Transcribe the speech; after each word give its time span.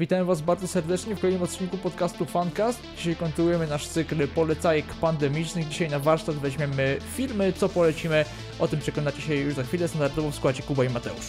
Witam 0.00 0.26
Was 0.26 0.40
bardzo 0.40 0.68
serdecznie 0.68 1.16
w 1.16 1.20
kolejnym 1.20 1.42
odcinku 1.42 1.78
podcastu 1.78 2.26
Funcast. 2.26 2.80
Dzisiaj 2.96 3.16
kontynuujemy 3.16 3.66
nasz 3.66 3.88
cykl 3.88 4.28
polecajek 4.28 4.86
pandemicznych. 4.86 5.68
Dzisiaj 5.68 5.90
na 5.90 5.98
warsztat 5.98 6.36
weźmiemy 6.36 6.98
filmy, 7.16 7.52
co 7.52 7.68
polecimy. 7.68 8.24
O 8.58 8.68
tym 8.68 8.80
przekonacie 8.80 9.22
się 9.22 9.34
już 9.34 9.54
za 9.54 9.62
chwilę. 9.62 9.88
Standardowo 9.88 10.30
w 10.30 10.34
składzie 10.34 10.62
Kuba 10.62 10.84
i 10.84 10.88
Mateusz. 10.88 11.26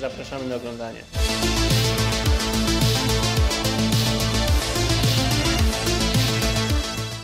Zapraszamy 0.00 0.48
na 0.48 0.56
oglądanie. 0.56 1.00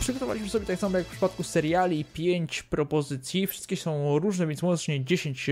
Przygotowaliśmy 0.07 0.49
sobie 0.49 0.67
tak 0.67 0.79
samo 0.79 0.99
jak 0.99 1.07
w 1.07 1.11
przypadku 1.11 1.43
seriali 1.43 2.05
5 2.05 2.63
propozycji. 2.63 3.47
Wszystkie 3.47 3.77
są 3.77 4.19
różne, 4.19 4.47
więc 4.47 4.63
łącznie 4.63 5.05
10 5.05 5.51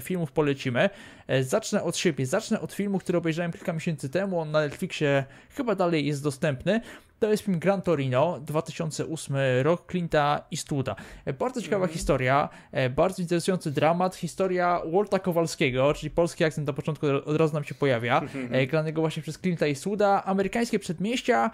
filmów 0.00 0.32
polecimy. 0.32 0.90
E, 1.26 1.44
zacznę 1.44 1.82
od 1.82 1.96
siebie. 1.96 2.26
Zacznę 2.26 2.60
od 2.60 2.72
filmu, 2.72 2.98
który 2.98 3.18
obejrzałem 3.18 3.52
kilka 3.52 3.72
miesięcy 3.72 4.08
temu. 4.08 4.40
On 4.40 4.50
na 4.50 4.60
Netflixie 4.60 5.24
chyba 5.50 5.74
dalej 5.74 6.06
jest 6.06 6.22
dostępny. 6.22 6.80
To 7.20 7.30
jest 7.30 7.42
film 7.42 7.58
Gran 7.58 7.82
Torino, 7.82 8.40
2008 8.40 9.36
rok, 9.62 9.92
Clint'a 9.92 10.40
Eastwooda. 10.52 10.96
E, 11.24 11.32
bardzo 11.32 11.62
ciekawa 11.62 11.84
mm. 11.84 11.94
historia, 11.94 12.48
e, 12.72 12.90
bardzo 12.90 13.22
interesujący 13.22 13.70
dramat, 13.70 14.16
historia 14.16 14.80
Walta 14.92 15.18
Kowalskiego, 15.18 15.94
czyli 15.94 16.10
polski 16.10 16.44
akcent 16.44 16.66
na 16.66 16.72
początku 16.72 17.06
od 17.24 17.36
razu 17.36 17.54
nam 17.54 17.64
się 17.64 17.74
pojawia, 17.74 18.22
e, 18.50 18.66
granego 18.66 19.00
właśnie 19.00 19.22
przez 19.22 19.38
Clint'a 19.38 19.64
Eastwooda, 19.64 20.24
amerykańskie 20.24 20.78
przedmieścia, 20.78 21.50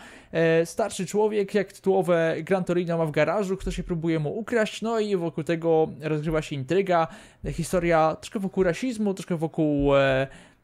starszy 0.65 1.07
człowiek, 1.07 1.55
jak 1.55 1.73
tytułowe 1.73 2.37
Gran 2.43 2.65
Torino 2.65 2.99
ma 2.99 3.07
w 3.07 3.11
garażu, 3.11 3.57
kto 3.57 3.71
się 3.71 3.83
próbuje 3.83 4.19
mu 4.19 4.39
ukraść, 4.39 4.83
no 4.83 5.01
i 5.01 5.17
wokół 5.17 5.45
tego 5.45 5.89
rozgrywa 6.01 6.43
się 6.43 6.57
intryga, 6.57 7.09
historia 7.53 8.17
troszkę 8.21 8.39
wokół 8.41 8.63
rasizmu, 8.63 9.15
troszkę 9.15 9.37
wokół 9.37 9.93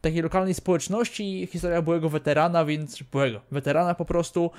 takiej 0.02 0.22
lokalnej 0.22 0.54
społeczności, 0.54 1.48
historia 1.52 1.82
byłego 1.82 2.08
weterana, 2.08 2.64
więc 2.64 3.02
byłego 3.02 3.40
weterana 3.50 3.94
po 3.94 4.04
prostu, 4.04 4.50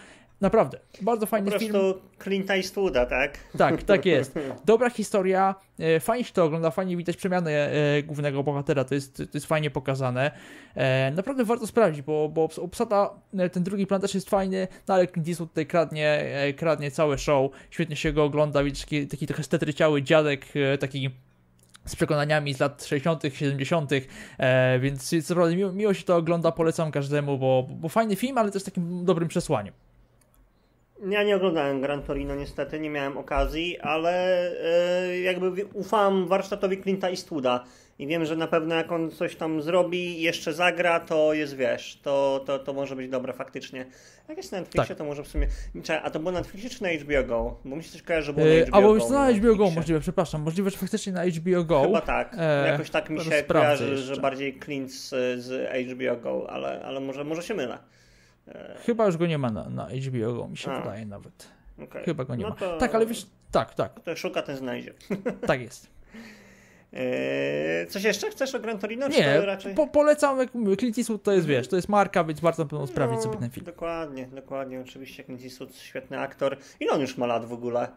Naprawdę, 0.43 0.79
bardzo 1.01 1.25
fajny 1.25 1.51
po 1.51 1.59
film. 1.59 1.71
Po 1.71 1.79
prostu 1.79 2.01
Clint'a 2.19 2.51
Eastwooda, 2.51 3.05
tak? 3.05 3.37
Tak, 3.57 3.83
tak 3.83 4.05
jest. 4.05 4.33
Dobra 4.65 4.89
historia, 4.89 5.55
e, 5.79 5.99
fajnie 5.99 6.25
się 6.25 6.33
to 6.33 6.43
ogląda, 6.43 6.71
fajnie 6.71 6.97
widać 6.97 7.17
przemianę 7.17 7.51
e, 7.51 8.03
głównego 8.03 8.43
bohatera, 8.43 8.83
to 8.83 8.95
jest, 8.95 9.17
to 9.17 9.23
jest 9.33 9.45
fajnie 9.45 9.69
pokazane. 9.69 10.31
E, 10.75 11.11
naprawdę 11.11 11.45
warto 11.45 11.67
sprawdzić, 11.67 12.01
bo, 12.01 12.29
bo 12.29 12.49
obsada, 12.57 13.09
ten 13.51 13.63
drugi 13.63 13.87
plan 13.87 14.01
też 14.01 14.15
jest 14.15 14.29
fajny, 14.29 14.67
no 14.87 14.93
ale 14.93 15.07
Clint 15.07 15.27
Eastwood 15.27 15.49
tutaj 15.49 15.65
kradnie, 15.65 16.25
kradnie 16.57 16.91
całe 16.91 17.17
show, 17.17 17.51
świetnie 17.69 17.95
się 17.95 18.13
go 18.13 18.23
ogląda, 18.23 18.63
widzisz 18.63 18.81
taki, 18.81 19.07
taki 19.07 19.27
trochę 19.27 19.43
stetryciały 19.43 20.01
dziadek, 20.01 20.45
taki 20.79 21.09
z 21.85 21.95
przekonaniami 21.95 22.53
z 22.53 22.59
lat 22.59 22.85
60., 22.85 23.23
70., 23.33 23.91
e, 24.37 24.79
więc 24.79 25.29
naprawdę 25.29 25.55
miło, 25.55 25.71
miło, 25.71 25.93
się 25.93 26.03
to 26.03 26.15
ogląda, 26.15 26.51
polecam 26.51 26.91
każdemu, 26.91 27.37
bo, 27.37 27.67
bo 27.69 27.89
fajny 27.89 28.15
film, 28.15 28.37
ale 28.37 28.51
też 28.51 28.63
takim 28.63 29.05
dobrym 29.05 29.27
przesłaniem. 29.29 29.73
Ja 31.09 31.23
nie 31.23 31.35
oglądałem 31.35 31.81
Gran 31.81 32.03
Torino 32.03 32.35
niestety, 32.35 32.79
nie 32.79 32.89
miałem 32.89 33.17
okazji, 33.17 33.79
ale 33.79 34.51
yy, 35.09 35.21
jakby 35.21 35.65
ufam 35.65 36.27
warsztatowi 36.27 36.81
Clint'a 36.81 37.09
Eastwooda 37.09 37.63
i 37.99 38.07
wiem, 38.07 38.25
że 38.25 38.35
na 38.35 38.47
pewno 38.47 38.75
jak 38.75 38.91
on 38.91 39.11
coś 39.11 39.35
tam 39.35 39.61
zrobi 39.61 40.19
i 40.19 40.21
jeszcze 40.21 40.53
zagra, 40.53 40.99
to 40.99 41.33
jest, 41.33 41.55
wiesz, 41.55 41.99
to, 42.03 42.43
to, 42.45 42.59
to 42.59 42.73
może 42.73 42.95
być 42.95 43.09
dobre 43.09 43.33
faktycznie. 43.33 43.85
Jak 44.29 44.37
jest 44.37 44.51
na 44.51 44.59
Netflixie, 44.59 44.87
tak. 44.87 44.97
to 44.97 45.03
może 45.03 45.23
w 45.23 45.27
sumie... 45.27 45.47
A 46.03 46.09
to 46.09 46.19
było 46.19 46.31
na 46.31 46.39
Netflixie 46.39 46.69
czy 46.69 46.83
na 46.83 46.89
HBO 46.89 47.23
Go? 47.23 47.57
Bo 47.65 47.75
mi 47.75 47.83
się 47.83 47.91
coś 47.91 48.01
kojarzy, 48.01 48.25
że 48.25 48.33
było 48.33 48.45
na 48.45 48.65
HBO 48.65 48.77
Albo 48.77 48.93
Go. 48.93 49.03
Albo 49.03 49.13
na 49.13 49.31
HBO 49.31 49.55
Go 49.55 49.69
możliwe, 49.69 49.99
przepraszam. 49.99 50.41
Możliwe, 50.41 50.69
że 50.69 50.77
faktycznie 50.77 51.13
na 51.13 51.25
HBO 51.25 51.63
Go. 51.63 51.81
Chyba 51.81 52.01
tak. 52.01 52.35
E, 52.39 52.67
Jakoś 52.67 52.89
tak 52.89 53.09
mi 53.09 53.21
się 53.21 53.43
kojarzy, 53.43 53.97
że 53.97 54.15
bardziej 54.15 54.59
Clint 54.59 54.91
z, 54.93 55.09
z 55.43 55.69
HBO 55.91 56.15
Go, 56.17 56.49
ale, 56.49 56.81
ale 56.85 56.99
może, 56.99 57.23
może 57.23 57.43
się 57.43 57.53
mylę. 57.53 57.77
Chyba 58.85 59.05
już 59.05 59.17
go 59.17 59.27
nie 59.27 59.37
ma 59.37 59.49
na, 59.49 59.69
na 59.69 59.87
HBO, 59.87 60.47
mi 60.47 60.57
się 60.57 60.71
A. 60.71 60.79
wydaje 60.81 61.05
nawet. 61.05 61.47
Okay. 61.83 62.03
Chyba 62.03 62.25
go 62.25 62.35
nie 62.35 62.43
no 62.43 62.49
ma. 62.49 62.55
To... 62.55 62.77
Tak, 62.77 62.95
ale 62.95 63.05
wiesz, 63.05 63.27
tak, 63.51 63.73
tak. 63.73 63.99
To 63.99 64.15
szuka, 64.15 64.41
ten 64.41 64.57
znajdzie. 64.57 64.93
Tak 65.47 65.61
jest. 65.61 65.93
Eee, 66.93 67.87
coś 67.87 68.03
jeszcze 68.03 68.31
chcesz 68.31 68.55
o 68.55 68.59
Gran 68.59 68.79
Torino? 68.79 69.07
Nie, 69.07 69.41
raczej... 69.41 69.75
po, 69.75 69.87
polecam, 69.87 70.39
jak 70.39 70.53
mówię, 70.53 70.77
Clint 70.77 70.97
Eastwood 70.97 71.23
to 71.23 71.31
jest, 71.31 71.47
wiesz, 71.47 71.67
to 71.67 71.75
jest 71.75 71.89
marka, 71.89 72.23
więc 72.23 72.39
bardzo 72.39 72.63
na 72.63 72.69
pewno 72.69 72.87
sprawdzić 72.87 73.17
no, 73.17 73.23
sobie 73.23 73.37
ten 73.37 73.49
film. 73.49 73.65
Dokładnie, 73.65 74.27
dokładnie, 74.27 74.81
oczywiście 74.81 75.23
Clint 75.23 75.43
Eastwood, 75.43 75.75
świetny 75.75 76.19
aktor. 76.19 76.57
Ile 76.79 76.91
on 76.91 77.01
już 77.01 77.17
ma 77.17 77.25
lat 77.25 77.45
w 77.45 77.53
ogóle? 77.53 77.87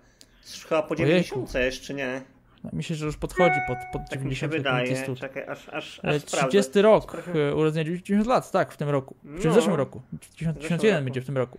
Chyba 0.69 0.83
po 0.83 0.97
90 0.97 1.55
jeszcze, 1.55 1.95
nie? 1.95 2.23
Myślę, 2.72 2.97
że 2.97 3.06
już 3.06 3.16
podchodzi 3.16 3.60
pod, 3.66 3.78
pod 3.93 4.03
tak 4.10 4.19
90 4.19 4.25
mi 4.25 4.37
się 4.37 4.49
wydaje. 4.49 5.16
Czekaj, 5.16 5.44
aż, 5.49 5.69
aż, 5.69 6.00
aż 6.04 6.25
30 6.25 6.62
sprawdzę. 6.62 6.82
rok, 6.82 7.16
e, 7.34 7.54
urodzenia 7.54 7.84
90 7.84 8.27
lat, 8.27 8.50
tak, 8.50 8.72
w 8.72 8.77
tym 8.77 8.88
roku. 8.88 9.16
No, 9.25 9.43
Czy 9.43 9.50
w 9.50 9.54
zeszłym 9.54 9.75
roku. 9.75 10.03
91 10.37 11.04
będzie 11.04 11.21
w 11.21 11.27
tym 11.27 11.37
roku. 11.37 11.59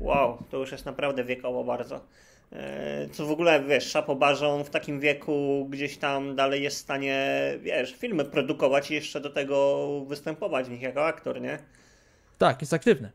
Wow, 0.00 0.42
to 0.50 0.56
już 0.56 0.72
jest 0.72 0.86
naprawdę 0.86 1.24
wiekowo 1.24 1.64
bardzo. 1.64 2.00
E, 2.52 3.08
co 3.12 3.26
w 3.26 3.30
ogóle, 3.30 3.62
wiesz, 3.62 3.90
Szapobarzą 3.90 4.64
w 4.64 4.70
takim 4.70 5.00
wieku 5.00 5.66
gdzieś 5.70 5.98
tam 5.98 6.36
dalej 6.36 6.62
jest 6.62 6.76
w 6.76 6.80
stanie, 6.80 7.28
wiesz, 7.60 7.96
filmy 7.96 8.24
produkować 8.24 8.90
i 8.90 8.94
jeszcze 8.94 9.20
do 9.20 9.30
tego 9.30 9.86
występować 10.06 10.66
w 10.66 10.70
nich 10.70 10.82
jako 10.82 11.06
aktor, 11.06 11.40
nie? 11.40 11.58
Tak, 12.38 12.60
jest 12.60 12.74
aktywny. 12.74 13.10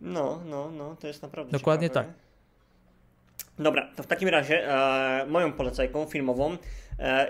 No, 0.00 0.40
no, 0.46 0.70
no, 0.70 0.96
to 1.00 1.06
jest 1.06 1.22
naprawdę 1.22 1.52
Dokładnie 1.52 1.88
ciekawe, 1.88 2.06
tak. 2.06 2.16
Nie? 3.58 3.64
Dobra, 3.64 3.88
to 3.96 4.02
w 4.02 4.06
takim 4.06 4.28
razie 4.28 4.68
e, 4.68 5.26
moją 5.26 5.52
polecajką 5.52 6.06
filmową 6.06 6.52
E, 6.52 6.58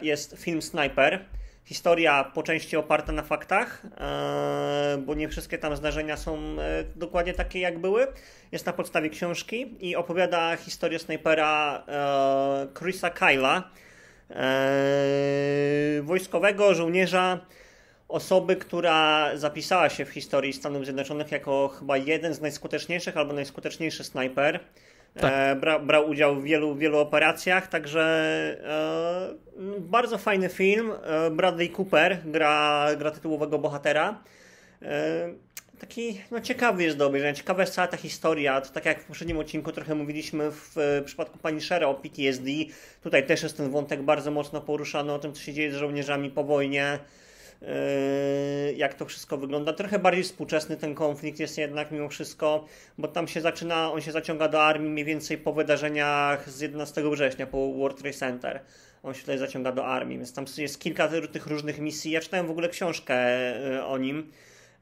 jest 0.02 0.36
film 0.38 0.62
Sniper. 0.62 1.24
Historia 1.64 2.24
po 2.24 2.42
części 2.42 2.76
oparta 2.76 3.12
na 3.12 3.22
faktach, 3.22 3.82
e, 4.00 4.98
bo 5.06 5.14
nie 5.14 5.28
wszystkie 5.28 5.58
tam 5.58 5.76
zdarzenia 5.76 6.16
są 6.16 6.38
e, 6.38 6.84
dokładnie 6.96 7.32
takie 7.32 7.60
jak 7.60 7.78
były. 7.78 8.06
Jest 8.52 8.66
na 8.66 8.72
podstawie 8.72 9.10
książki 9.10 9.74
i 9.80 9.96
opowiada 9.96 10.56
historię 10.56 10.98
snajpera 10.98 11.82
Chrisa 12.78 13.10
Kyla, 13.10 13.70
wojskowego 16.02 16.74
żołnierza, 16.74 17.40
osoby, 18.08 18.56
która 18.56 19.30
zapisała 19.36 19.88
się 19.88 20.04
w 20.04 20.10
historii 20.10 20.52
Stanów 20.52 20.84
Zjednoczonych 20.84 21.32
jako 21.32 21.68
chyba 21.68 21.96
jeden 21.96 22.34
z 22.34 22.40
najskuteczniejszych 22.40 23.16
albo 23.16 23.32
najskuteczniejszy 23.32 24.04
snajper. 24.04 24.60
Tak. 25.14 25.32
E, 25.34 25.56
bra, 25.56 25.78
brał 25.78 26.08
udział 26.08 26.36
w 26.36 26.44
wielu, 26.44 26.74
wielu 26.74 26.98
operacjach, 26.98 27.66
także 27.66 28.02
e, 29.58 29.80
bardzo 29.80 30.18
fajny 30.18 30.48
film. 30.48 30.92
E, 31.04 31.30
Bradley 31.30 31.70
Cooper 31.78 32.18
gra, 32.24 32.86
gra 32.98 33.10
tytułowego 33.10 33.58
bohatera. 33.58 34.22
E, 34.82 35.28
taki 35.78 36.20
no, 36.30 36.40
ciekawy 36.40 36.82
jest 36.82 36.96
do 36.96 37.06
obejrzenia. 37.06 37.34
Ciekawa 37.34 37.62
jest 37.62 37.74
cała 37.74 37.88
ta 37.88 37.96
historia. 37.96 38.60
To 38.60 38.72
tak 38.72 38.84
jak 38.84 39.00
w 39.02 39.04
poprzednim 39.04 39.38
odcinku 39.38 39.72
trochę 39.72 39.94
mówiliśmy 39.94 40.50
w, 40.50 40.72
w 40.76 41.02
przypadku 41.04 41.38
pani 41.38 41.60
Shera 41.60 41.86
o 41.86 41.94
PTSD. 41.94 42.50
Tutaj 43.02 43.26
też 43.26 43.42
jest 43.42 43.56
ten 43.56 43.70
wątek 43.70 44.02
bardzo 44.02 44.30
mocno 44.30 44.60
poruszany 44.60 45.12
o 45.12 45.18
tym, 45.18 45.32
co 45.32 45.40
się 45.40 45.52
dzieje 45.52 45.72
z 45.72 45.74
żołnierzami 45.74 46.30
po 46.30 46.44
wojnie. 46.44 46.98
Yy, 47.62 48.74
jak 48.74 48.94
to 48.94 49.06
wszystko 49.06 49.36
wygląda. 49.36 49.72
Trochę 49.72 49.98
bardziej 49.98 50.24
współczesny 50.24 50.76
ten 50.76 50.94
konflikt 50.94 51.40
jest 51.40 51.58
jednak 51.58 51.90
mimo 51.90 52.08
wszystko, 52.08 52.64
bo 52.98 53.08
tam 53.08 53.28
się 53.28 53.40
zaczyna, 53.40 53.92
on 53.92 54.00
się 54.00 54.12
zaciąga 54.12 54.48
do 54.48 54.62
armii 54.62 54.90
mniej 54.90 55.04
więcej 55.04 55.38
po 55.38 55.52
wydarzeniach 55.52 56.50
z 56.50 56.60
11 56.60 57.10
września, 57.10 57.46
po 57.46 57.72
World 57.72 57.98
Trade 57.98 58.16
Center. 58.16 58.60
On 59.02 59.14
się 59.14 59.20
tutaj 59.20 59.38
zaciąga 59.38 59.72
do 59.72 59.86
armii, 59.86 60.18
więc 60.18 60.32
tam 60.32 60.44
jest 60.58 60.80
kilka 60.80 61.08
tych 61.32 61.46
różnych 61.46 61.78
misji. 61.78 62.10
Ja 62.10 62.20
czytałem 62.20 62.46
w 62.46 62.50
ogóle 62.50 62.68
książkę 62.68 63.14
yy, 63.60 63.84
o 63.84 63.98
nim. 63.98 64.32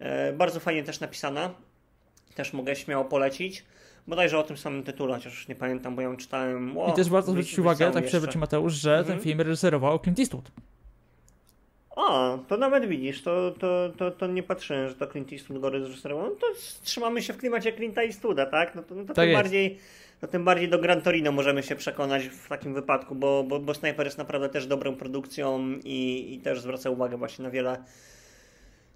Yy, 0.00 0.06
bardzo 0.32 0.60
fajnie 0.60 0.82
też 0.82 1.00
napisana. 1.00 1.54
Też 2.34 2.52
mogę 2.52 2.76
śmiało 2.76 3.04
polecić. 3.04 3.64
Bodajże 4.06 4.38
o 4.38 4.42
tym 4.42 4.56
samym 4.56 4.82
tytule, 4.82 5.14
chociaż 5.14 5.32
już 5.32 5.48
nie 5.48 5.54
pamiętam, 5.54 5.97
bo 5.97 6.02
ją 6.02 6.16
czytałem. 6.16 6.76
I 6.92 6.92
też 6.92 7.08
warto 7.08 7.30
zwrócić 7.30 7.58
uwagę, 7.58 7.91
tak 7.91 8.06
przerwę 8.06 8.38
Mateusz, 8.38 8.74
że 8.74 8.98
mhm. 8.98 9.06
ten 9.06 9.24
film 9.24 9.41
reżyserował 9.41 9.98
Clint 9.98 10.18
Eastwood. 10.18 10.50
A, 12.09 12.38
to 12.49 12.56
nawet 12.56 12.87
widzisz, 12.87 13.22
to, 13.22 13.55
to, 13.59 13.91
to, 13.99 14.11
to 14.11 14.27
nie 14.27 14.43
patrzyłem, 14.43 14.88
że 14.88 14.94
to 14.94 15.06
Clint 15.06 15.33
Eastwood 15.33 15.61
go 15.61 15.71
reżyserował. 15.71 16.25
No 16.25 16.31
to 16.31 16.47
trzymamy 16.83 17.22
się 17.22 17.33
w 17.33 17.37
klimacie 17.37 17.72
Clint'a 17.72 17.99
Eastwooda, 17.99 18.47
tak? 18.47 18.74
No 18.74 18.83
to, 18.83 18.95
no 18.95 19.04
to 19.04 19.15
tak 19.15 19.24
tym 19.24 19.34
bardziej 19.34 19.78
no 20.22 20.28
tym 20.28 20.45
bardziej 20.45 20.69
do 20.69 20.78
Gran 20.78 21.03
Torino 21.03 21.33
możemy 21.33 21.63
się 21.63 21.77
przekonać 21.77 22.28
w 22.28 22.48
takim 22.48 22.74
wypadku, 22.74 23.15
bo, 23.15 23.45
bo, 23.45 23.59
bo 23.59 23.74
Sniper 23.74 24.07
jest 24.07 24.19
naprawdę 24.19 24.48
też 24.48 24.66
dobrą 24.66 24.97
produkcją 24.97 25.69
i, 25.84 26.28
i 26.34 26.39
też 26.39 26.60
zwraca 26.60 26.91
uwagę 26.91 27.16
właśnie 27.16 27.42
na 27.42 27.51
wiele 27.51 27.84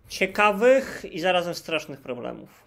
ciekawych 0.08 1.04
i 1.12 1.20
zarazem 1.20 1.54
strasznych 1.54 2.00
problemów. 2.00 2.64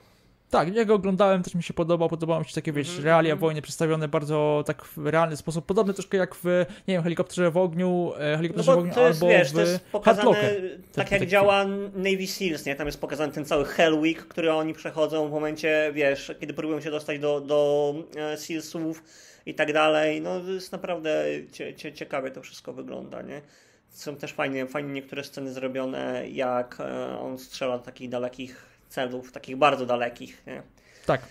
Tak, 0.49 0.75
ja 0.75 0.85
go 0.85 0.94
oglądałem, 0.94 1.44
też 1.44 1.55
mi 1.55 1.63
się 1.63 1.73
podobał, 1.73 2.09
podobało 2.09 2.39
mi 2.39 2.45
się 2.45 2.55
takie, 2.55 2.73
wiesz, 2.73 2.88
-hmm. 2.88 3.03
realia 3.03 3.33
mhm. 3.33 3.39
wojny 3.39 3.61
przedstawione 3.61 4.07
bardzo 4.07 4.63
tak 4.65 4.85
w 4.85 5.07
realny 5.07 5.38
sposób, 5.38 5.65
podobne 5.65 5.94
troszkę 5.94 6.17
jak 6.17 6.35
w, 6.35 6.45
nie 6.88 6.94
wiem, 6.94 7.03
helikopterze 7.03 7.51
w 7.51 7.57
ogniu, 7.57 8.11
e, 8.19 8.38
helikopterze 8.38 8.71
no 8.71 8.77
w 8.77 8.79
ogniu 8.79 8.94
to 8.94 9.07
jest, 9.07 9.23
albo 9.23 9.33
wiesz, 9.33 9.51
w 9.51 9.53
to 9.53 9.61
jest 9.61 9.85
pokazane 9.85 10.55
tak 10.94 11.11
jak 11.11 11.25
działa 11.25 11.65
Navy 11.95 12.27
Seals, 12.27 12.65
nie? 12.65 12.75
Tam 12.75 12.88
jest 12.88 13.01
pokazany 13.01 13.33
ten 13.33 13.45
cały 13.45 13.65
Hell 13.65 13.99
Week, 13.99 14.27
który 14.27 14.53
oni 14.53 14.73
przechodzą 14.73 15.27
w 15.27 15.31
momencie, 15.31 15.91
wiesz, 15.94 16.31
kiedy 16.39 16.53
próbują 16.53 16.81
się 16.81 16.91
dostać 16.91 17.19
do, 17.19 17.41
do 17.41 17.94
e, 18.15 18.38
Sealsów 18.38 19.03
i 19.45 19.53
tak 19.53 19.73
dalej, 19.73 20.21
no 20.21 20.39
jest 20.39 20.71
naprawdę 20.71 21.25
cie, 21.51 21.73
cie, 21.73 21.94
ciekawie 21.94 22.31
to 22.31 22.41
wszystko 22.41 22.73
wygląda, 22.73 23.21
nie? 23.21 23.41
Są 23.89 24.15
też 24.15 24.33
fajnie, 24.33 24.67
fajnie 24.67 24.94
niektóre 24.94 25.23
sceny 25.23 25.53
zrobione, 25.53 26.29
jak 26.29 26.77
e, 26.79 27.19
on 27.19 27.38
strzela 27.38 27.77
do 27.77 27.83
takich 27.83 28.09
dalekich 28.09 28.76
celów, 28.89 29.31
takich 29.31 29.57
bardzo 29.57 29.85
dalekich. 29.85 30.43
Nie? 30.47 30.63
Tak. 31.05 31.21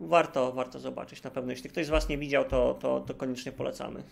Warto, 0.00 0.52
warto 0.52 0.80
zobaczyć 0.80 1.22
na 1.22 1.30
pewno. 1.30 1.50
Jeśli 1.50 1.70
ktoś 1.70 1.86
z 1.86 1.90
Was 1.90 2.08
nie 2.08 2.18
widział, 2.18 2.44
to, 2.44 2.74
to, 2.74 3.00
to 3.00 3.14
koniecznie 3.14 3.52
polecamy. 3.52 4.02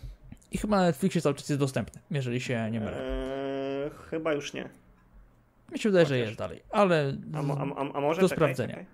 I 0.51 0.57
chyba 0.57 0.77
na 0.77 0.85
Netflixie 0.85 1.21
cały 1.21 1.35
czas 1.35 1.49
jest 1.49 1.59
dostępny, 1.59 2.01
jeżeli 2.11 2.41
się 2.41 2.71
nie 2.71 2.79
mylę. 2.79 2.97
Eee, 2.97 3.91
chyba 4.09 4.33
już 4.33 4.53
nie. 4.53 4.69
Mi 5.71 5.79
się 5.79 5.89
wydaje, 5.89 6.05
że 6.05 6.17
jest 6.17 6.37
dalej, 6.37 6.61
ale 6.69 7.17
a, 7.33 7.37
a, 7.37 7.93
a 7.93 8.01
może 8.01 8.21
do 8.21 8.29
czekaj, 8.29 8.37
sprawdzenia. 8.37 8.85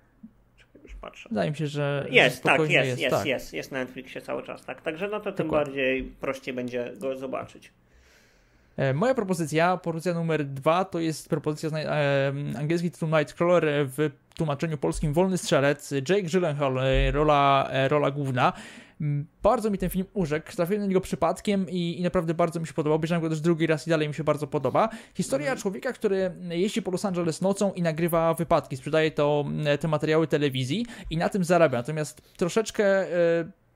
Czekaj. 0.58 0.82
już 0.84 0.96
patrzę. 0.96 1.30
Wydaje 1.30 1.52
mi 1.52 1.58
się, 1.58 1.68
że 1.68 2.08
jest, 2.10 2.44
tak, 2.44 2.60
jest, 2.60 2.72
jest, 2.72 3.02
jest, 3.02 3.16
tak. 3.16 3.26
jest, 3.26 3.54
jest 3.54 3.72
na 3.72 3.80
Netflixie 3.80 4.22
cały 4.22 4.44
czas, 4.44 4.66
tak. 4.66 4.82
Także 4.82 5.08
no 5.08 5.20
to 5.20 5.32
tym 5.32 5.48
Dokładnie. 5.48 5.66
bardziej 5.66 6.04
prościej 6.04 6.54
będzie 6.54 6.94
go 6.98 7.16
zobaczyć. 7.16 7.72
E, 8.78 8.94
moja 8.94 9.14
propozycja, 9.14 9.78
propozycja 9.78 10.14
numer 10.14 10.46
dwa, 10.46 10.86
to 10.86 11.00
jest 11.00 11.30
propozycja, 11.30 11.70
e, 11.70 12.34
angielski 12.58 12.92
tytuł 12.92 13.10
Nightcrawler 13.10 13.66
w 13.88 14.10
tłumaczeniu 14.36 14.78
polskim 14.78 15.14
Wolny 15.14 15.38
Strzelec, 15.38 15.92
Jake 15.92 16.22
Gyllenhaal, 16.22 16.78
e, 16.78 17.12
rola, 17.12 17.68
e, 17.72 17.88
rola 17.88 18.12
główna. 18.12 18.54
Bardzo 19.44 19.70
mi 19.70 19.78
ten 19.78 19.90
film 19.90 20.06
urzekł, 20.14 20.56
trafiłem 20.56 20.82
na 20.82 20.88
niego 20.88 21.02
przypadkiem 21.02 21.70
i, 21.70 22.00
i 22.00 22.04
naprawdę 22.04 22.34
bardzo 22.34 22.60
mi 22.60 22.68
się 22.68 22.74
podobał. 22.74 22.96
Obejrzałem 22.96 23.22
go 23.22 23.30
też 23.30 23.42
drugi 23.42 23.68
raz 23.68 23.88
i 23.88 23.90
dalej 23.90 24.08
mi 24.08 24.14
się 24.14 24.24
bardzo 24.24 24.48
podoba. 24.48 24.90
Historia 25.14 25.48
mm. 25.48 25.62
człowieka, 25.62 25.94
który 25.94 26.32
jeździ 26.50 26.82
po 26.82 26.92
Los 26.92 27.06
Angeles 27.06 27.42
nocą 27.42 27.74
i 27.74 27.82
nagrywa 27.82 28.34
wypadki, 28.34 28.78
sprzedaje 28.78 29.12
to, 29.12 29.46
te 29.80 29.88
materiały 29.88 30.28
telewizji 30.28 30.86
i 31.10 31.18
na 31.18 31.30
tym 31.30 31.44
zarabia. 31.44 31.78
Natomiast 31.78 32.38
troszeczkę 32.38 32.86
e, 32.86 33.67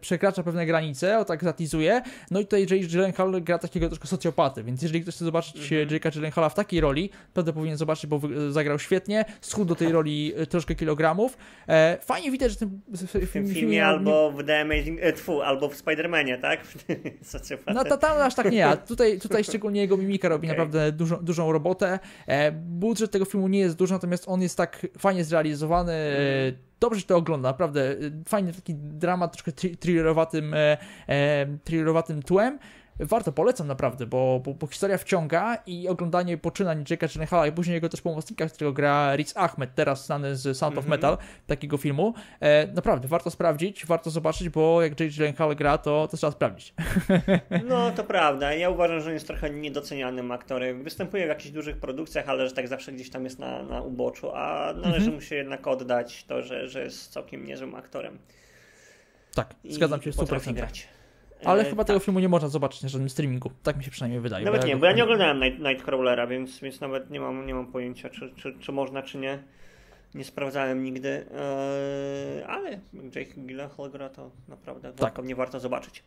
przekracza 0.00 0.42
pewne 0.42 0.66
granice, 0.66 1.18
o 1.18 1.24
tak 1.24 1.44
zatizuje. 1.44 2.02
No 2.30 2.40
i 2.40 2.44
tutaj 2.44 2.62
Jake 2.62 2.86
Gyllenhaal 2.86 3.42
gra 3.42 3.58
takiego 3.58 3.88
troszkę 3.88 4.06
socjopaty, 4.06 4.64
więc 4.64 4.82
jeżeli 4.82 5.02
ktoś 5.02 5.14
chce 5.14 5.24
zobaczyć 5.24 5.72
mm 5.72 5.88
-hmm. 5.88 5.92
Jake'a 5.92 6.14
Gyllenhaala 6.14 6.48
w 6.48 6.54
takiej 6.54 6.80
roli, 6.80 7.10
to 7.34 7.52
powinien 7.52 7.76
zobaczyć, 7.76 8.06
bo 8.06 8.20
zagrał 8.50 8.78
świetnie, 8.78 9.24
schudł 9.40 9.68
do 9.68 9.74
tej 9.74 9.92
roli 9.98 10.32
troszkę 10.48 10.74
kilogramów. 10.74 11.38
E, 11.68 11.98
fajnie 12.02 12.30
widać, 12.30 12.50
że 12.50 12.56
ten 12.56 12.80
w 12.88 13.12
tym 13.12 13.26
filmie, 13.26 13.54
filmie 13.54 13.86
albo 13.86 14.32
w 14.32 14.44
The 14.44 14.60
Amazing, 14.60 14.98
e, 15.02 15.12
tfu, 15.12 15.42
albo 15.42 15.68
w 15.68 15.82
Spider-Manie, 15.82 16.40
tak? 16.40 16.60
no 17.74 17.84
to 17.84 17.96
tam 17.96 18.22
aż 18.22 18.34
tak 18.34 18.52
nie, 18.52 18.66
a 18.66 18.76
tutaj, 18.76 19.18
tutaj 19.20 19.44
szczególnie 19.44 19.80
jego 19.80 19.96
mimika 19.96 20.28
robi 20.28 20.48
okay. 20.48 20.58
naprawdę 20.58 20.92
dużą, 20.92 21.16
dużą 21.16 21.52
robotę. 21.52 21.98
E, 22.26 22.52
budżet 22.52 23.10
tego 23.10 23.24
filmu 23.24 23.48
nie 23.48 23.58
jest 23.58 23.76
duży, 23.76 23.92
natomiast 23.92 24.24
on 24.26 24.42
jest 24.42 24.56
tak 24.56 24.86
fajnie 24.98 25.24
zrealizowany, 25.24 25.92
mm 25.92 26.73
dobrze 26.84 27.00
się 27.00 27.06
to 27.06 27.16
ogląda, 27.16 27.48
naprawdę 27.48 27.92
y, 27.92 28.12
fajny 28.28 28.52
taki 28.52 28.74
dramat, 28.74 29.32
troszkę 29.32 29.52
thrillerowatym, 29.52 30.54
e, 30.54 30.78
e, 31.08 31.46
thrillerowatym 31.64 32.22
tłem. 32.22 32.58
Warto, 33.00 33.32
polecam 33.32 33.66
naprawdę, 33.66 34.06
bo, 34.06 34.40
bo, 34.44 34.54
bo, 34.54 34.66
historia 34.66 34.98
wciąga 34.98 35.58
i 35.66 35.88
oglądanie 35.88 36.38
poczynań 36.38 36.84
Jake'a 36.84 37.12
Gyllenhaala 37.12 37.46
i 37.46 37.52
później 37.52 37.74
jego 37.74 37.88
też 37.88 38.00
pomocnika, 38.00 38.46
którego 38.46 38.72
gra 38.72 39.16
Riz 39.16 39.36
Ahmed, 39.36 39.74
teraz 39.74 40.06
znany 40.06 40.36
z 40.36 40.42
Sound 40.42 40.72
mm 40.72 40.74
-hmm. 40.74 40.78
of 40.78 40.84
mhm. 40.84 40.90
Metal, 40.90 41.18
takiego 41.46 41.76
filmu. 41.76 42.14
E, 42.40 42.66
naprawdę, 42.66 43.08
warto 43.08 43.30
sprawdzić, 43.30 43.86
warto 43.86 44.10
zobaczyć, 44.10 44.48
bo 44.48 44.82
jak 44.82 45.00
Jake 45.00 45.12
Gyllenhaal 45.12 45.56
gra, 45.56 45.78
to, 45.78 46.08
to 46.10 46.16
trzeba 46.16 46.30
sprawdzić. 46.30 46.74
No, 47.68 47.90
to 47.90 48.04
prawda. 48.04 48.54
Ja 48.54 48.70
uważam, 48.70 49.00
że 49.00 49.06
on 49.06 49.14
jest 49.14 49.26
trochę 49.26 49.50
niedocenianym 49.50 50.32
aktorem. 50.32 50.82
Występuje 50.82 51.24
w 51.24 51.28
jakichś 51.28 51.50
dużych 51.50 51.76
produkcjach, 51.76 52.28
ale 52.28 52.48
że 52.48 52.54
tak 52.54 52.68
zawsze 52.68 52.92
gdzieś 52.92 53.10
tam 53.10 53.24
jest 53.24 53.38
na, 53.38 53.62
na 53.62 53.80
uboczu, 53.80 54.30
a 54.34 54.72
należy 54.76 54.96
mm 54.96 55.10
-hmm. 55.10 55.14
mu 55.14 55.20
się 55.20 55.36
jednak 55.36 55.66
oddać 55.66 56.24
to, 56.24 56.42
że, 56.42 56.68
że 56.68 56.84
jest 56.84 57.12
całkiem 57.12 57.46
niezłym 57.46 57.74
aktorem. 57.74 58.18
Tak, 59.34 59.54
zgadzam 59.64 60.02
się 60.02 60.10
100%. 60.10 60.52
Grać. 60.52 60.93
Ale 61.44 61.62
e, 61.62 61.64
chyba 61.64 61.76
tak. 61.76 61.86
tego 61.86 61.98
filmu 61.98 62.20
nie 62.20 62.28
można 62.28 62.48
zobaczyć 62.48 62.82
na 62.82 62.88
żadnym 62.88 63.10
streamingu. 63.10 63.50
Tak 63.62 63.76
mi 63.76 63.84
się 63.84 63.90
przynajmniej 63.90 64.20
wydaje. 64.20 64.44
Nawet 64.44 64.60
bo 64.60 64.66
nie, 64.66 64.76
bo 64.76 64.86
ja 64.86 64.92
nie 64.92 65.04
oglądałem 65.04 65.40
Night, 65.40 65.60
Nightcrawlera, 65.60 66.26
więc, 66.26 66.60
więc 66.60 66.80
nawet 66.80 67.10
nie 67.10 67.20
mam, 67.20 67.46
nie 67.46 67.54
mam 67.54 67.66
pojęcia, 67.66 68.10
czy, 68.10 68.32
czy, 68.36 68.58
czy 68.60 68.72
można, 68.72 69.02
czy 69.02 69.18
nie. 69.18 69.38
Nie 70.14 70.24
sprawdzałem 70.24 70.84
nigdy, 70.84 71.08
eee, 71.08 72.44
ale 72.44 72.70
Jake 73.14 73.34
Gyllenhaal 73.36 73.90
gra 73.90 74.08
to 74.08 74.30
naprawdę 74.48 74.92
tak. 74.92 75.24
nie 75.24 75.34
warto 75.34 75.60
zobaczyć. 75.60 76.02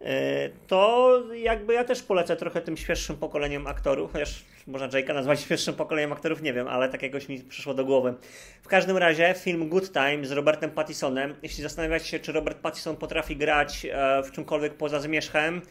E, 0.00 0.48
to 0.66 1.22
jakby 1.34 1.74
ja 1.74 1.84
też 1.84 2.02
polecę 2.02 2.36
trochę 2.36 2.60
tym 2.60 2.76
świeższym 2.76 3.16
pokoleniem 3.16 3.66
aktorów, 3.66 4.12
chociaż 4.12 4.44
można 4.66 4.88
Jake'a 4.88 5.14
nazwać 5.14 5.40
świeższym 5.46 5.74
pokoleniem 5.74 6.12
aktorów, 6.12 6.42
nie 6.42 6.52
wiem, 6.52 6.68
ale 6.68 6.88
tak 6.88 7.02
jakoś 7.02 7.28
mi 7.28 7.40
przyszło 7.40 7.74
do 7.74 7.84
głowy. 7.84 8.14
W 8.62 8.68
każdym 8.68 8.96
razie 8.96 9.34
film 9.38 9.68
Good 9.68 9.92
Time 9.92 10.26
z 10.26 10.30
Robertem 10.30 10.70
Pattisonem. 10.70 11.34
Jeśli 11.42 11.62
zastanawiacie 11.62 12.06
się, 12.06 12.18
czy 12.18 12.32
Robert 12.32 12.58
Pattison 12.58 12.96
potrafi 12.96 13.36
grać 13.36 13.86
e, 13.92 14.22
w 14.22 14.32
czymkolwiek 14.32 14.74
poza 14.74 15.00
zmierzchem, 15.00 15.62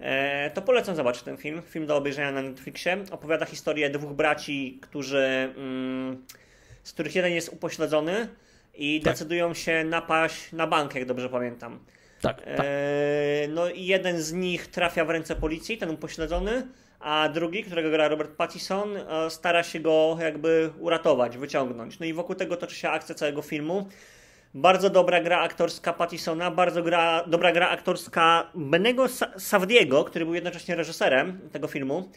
e, 0.00 0.50
to 0.50 0.62
polecam 0.62 0.96
zobaczyć 0.96 1.22
ten 1.22 1.36
film. 1.36 1.62
Film 1.62 1.86
do 1.86 1.96
obejrzenia 1.96 2.32
na 2.32 2.42
Netflixie. 2.42 3.04
Opowiada 3.10 3.46
historię 3.46 3.90
dwóch 3.90 4.12
braci, 4.12 4.78
którzy, 4.82 5.52
mm, 5.56 6.24
z 6.82 6.92
których 6.92 7.14
jeden 7.14 7.32
jest 7.32 7.48
upośledzony 7.48 8.28
i 8.74 9.00
tak. 9.00 9.12
decydują 9.12 9.54
się 9.54 9.84
napaść 9.84 10.52
na 10.52 10.66
bank, 10.66 10.94
jak 10.94 11.04
dobrze 11.04 11.28
pamiętam. 11.28 11.78
Tak, 12.20 12.42
tak. 12.42 12.60
E, 12.60 13.48
no 13.48 13.70
i 13.70 13.86
jeden 13.86 14.22
z 14.22 14.32
nich 14.32 14.66
trafia 14.66 15.04
w 15.04 15.10
ręce 15.10 15.36
policji, 15.36 15.78
ten 15.78 15.90
upośledzony, 15.90 16.66
a 17.00 17.28
drugi, 17.28 17.64
którego 17.64 17.90
gra 17.90 18.08
Robert 18.08 18.30
Pattison, 18.36 18.96
e, 18.96 19.30
stara 19.30 19.62
się 19.62 19.80
go 19.80 20.16
jakby 20.20 20.70
uratować, 20.78 21.38
wyciągnąć. 21.38 21.98
No 21.98 22.06
i 22.06 22.12
wokół 22.12 22.34
tego 22.34 22.56
toczy 22.56 22.74
się 22.74 22.90
akcja 22.90 23.14
całego 23.14 23.42
filmu. 23.42 23.88
Bardzo 24.54 24.90
dobra 24.90 25.20
gra 25.20 25.40
aktorska 25.40 25.92
Pattisona, 25.92 26.50
bardzo 26.50 26.82
gra, 26.82 27.24
dobra 27.26 27.52
gra 27.52 27.68
aktorska 27.68 28.50
Benego 28.54 29.06
Savdiego, 29.38 30.04
który 30.04 30.24
był 30.24 30.34
jednocześnie 30.34 30.74
reżyserem 30.74 31.40
tego 31.52 31.68
filmu. 31.68 32.08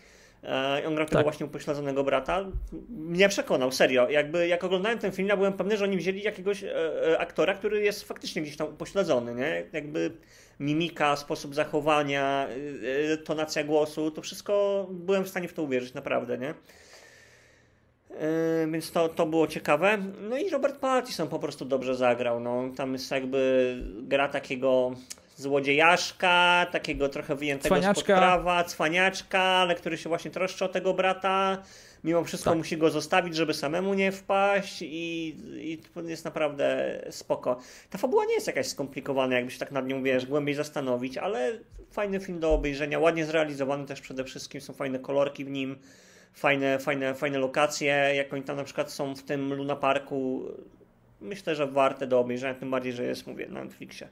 E, 0.43 0.83
on 0.87 0.95
grał 0.95 1.07
tego 1.07 1.17
tak. 1.17 1.23
właśnie 1.23 1.45
upośledzonego 1.45 2.03
brata. 2.03 2.45
Mnie 2.89 3.29
przekonał, 3.29 3.71
serio. 3.71 4.09
Jakby 4.09 4.47
jak 4.47 4.63
oglądałem 4.63 4.99
ten 4.99 5.11
film, 5.11 5.27
ja 5.27 5.37
byłem 5.37 5.53
pewny, 5.53 5.77
że 5.77 5.83
oni 5.83 5.97
wzięli 5.97 6.21
jakiegoś 6.21 6.63
e, 6.63 6.75
e, 7.11 7.19
aktora, 7.19 7.53
który 7.53 7.81
jest 7.81 8.03
faktycznie 8.03 8.41
gdzieś 8.41 8.57
tam 8.57 8.67
upośledzony, 8.67 9.35
nie? 9.35 9.63
Jakby 9.73 10.11
mimika, 10.59 11.15
sposób 11.15 11.55
zachowania, 11.55 12.47
tonacja 13.25 13.63
głosu, 13.63 14.11
to 14.11 14.21
wszystko 14.21 14.87
byłem 14.89 15.23
w 15.23 15.29
stanie 15.29 15.47
w 15.47 15.53
to 15.53 15.63
uwierzyć, 15.63 15.93
naprawdę, 15.93 16.37
nie? 16.37 16.53
Więc 18.71 18.91
to, 18.91 19.09
to 19.09 19.25
było 19.25 19.47
ciekawe. 19.47 19.97
No 20.29 20.37
i 20.37 20.49
Robert 20.49 20.79
Pattinson 20.79 21.27
po 21.27 21.39
prostu 21.39 21.65
dobrze 21.65 21.95
zagrał. 21.95 22.39
No, 22.39 22.63
tam 22.77 22.93
jest 22.93 23.11
jakby 23.11 23.75
gra 24.01 24.27
takiego 24.27 24.91
złodziejaszka, 25.41 26.65
takiego 26.71 27.09
trochę 27.09 27.35
wyjętego 27.35 27.75
cwaniaczka. 27.75 28.01
spod 28.01 28.17
prawa, 28.17 28.63
cwaniaczka, 28.63 29.41
ale 29.41 29.75
który 29.75 29.97
się 29.97 30.09
właśnie 30.09 30.31
troszczy 30.31 30.65
o 30.65 30.69
tego 30.69 30.93
brata. 30.93 31.63
Mimo 32.03 32.23
wszystko 32.23 32.49
tak. 32.49 32.57
musi 32.57 32.77
go 32.77 32.89
zostawić, 32.89 33.35
żeby 33.35 33.53
samemu 33.53 33.93
nie 33.93 34.11
wpaść 34.11 34.81
i, 34.81 35.35
i 35.55 35.79
jest 36.09 36.25
naprawdę 36.25 36.99
spoko. 37.09 37.59
Ta 37.89 37.97
fabuła 37.97 38.25
nie 38.25 38.33
jest 38.33 38.47
jakaś 38.47 38.67
skomplikowana, 38.67 39.35
jakby 39.35 39.51
się 39.51 39.59
tak 39.59 39.71
nad 39.71 39.87
nią, 39.87 40.03
wiesz, 40.03 40.25
głębiej 40.25 40.55
zastanowić, 40.55 41.17
ale 41.17 41.59
fajny 41.91 42.19
film 42.19 42.39
do 42.39 42.53
obejrzenia, 42.53 42.99
ładnie 42.99 43.25
zrealizowany 43.25 43.85
też 43.85 44.01
przede 44.01 44.23
wszystkim, 44.23 44.61
są 44.61 44.73
fajne 44.73 44.99
kolorki 44.99 45.45
w 45.45 45.49
nim, 45.49 45.75
fajne, 46.33 46.79
fajne, 46.79 47.15
fajne 47.15 47.39
lokacje, 47.39 48.11
jak 48.15 48.33
oni 48.33 48.43
tam 48.43 48.57
na 48.57 48.63
przykład 48.63 48.91
są 48.91 49.15
w 49.15 49.23
tym 49.23 49.53
Luna 49.53 49.75
Parku, 49.75 50.43
myślę, 51.21 51.55
że 51.55 51.67
warte 51.67 52.07
do 52.07 52.19
obejrzenia, 52.19 52.53
tym 52.53 52.71
bardziej, 52.71 52.93
że 52.93 53.03
jest, 53.03 53.27
mówię, 53.27 53.47
na 53.49 53.63
Netflixie. 53.63 54.07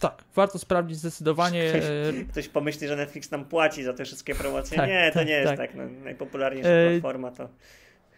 Tak, 0.00 0.24
warto 0.34 0.58
sprawdzić 0.58 0.98
zdecydowanie. 0.98 1.68
Ktoś, 1.68 1.84
e, 1.84 2.24
ktoś, 2.32 2.48
pomyśli, 2.48 2.88
że 2.88 2.96
Netflix 2.96 3.30
nam 3.30 3.44
płaci 3.44 3.84
za 3.84 3.92
te 3.92 4.04
wszystkie 4.04 4.34
promocje. 4.34 4.76
Tak, 4.76 4.88
nie, 4.88 5.08
to 5.08 5.18
tak, 5.18 5.28
nie 5.28 5.34
jest 5.34 5.56
tak. 5.56 5.58
tak. 5.58 5.74
No, 5.74 5.84
najpopularniejsza 6.04 6.68
e... 6.68 6.90
platforma 6.90 7.30
to. 7.30 7.48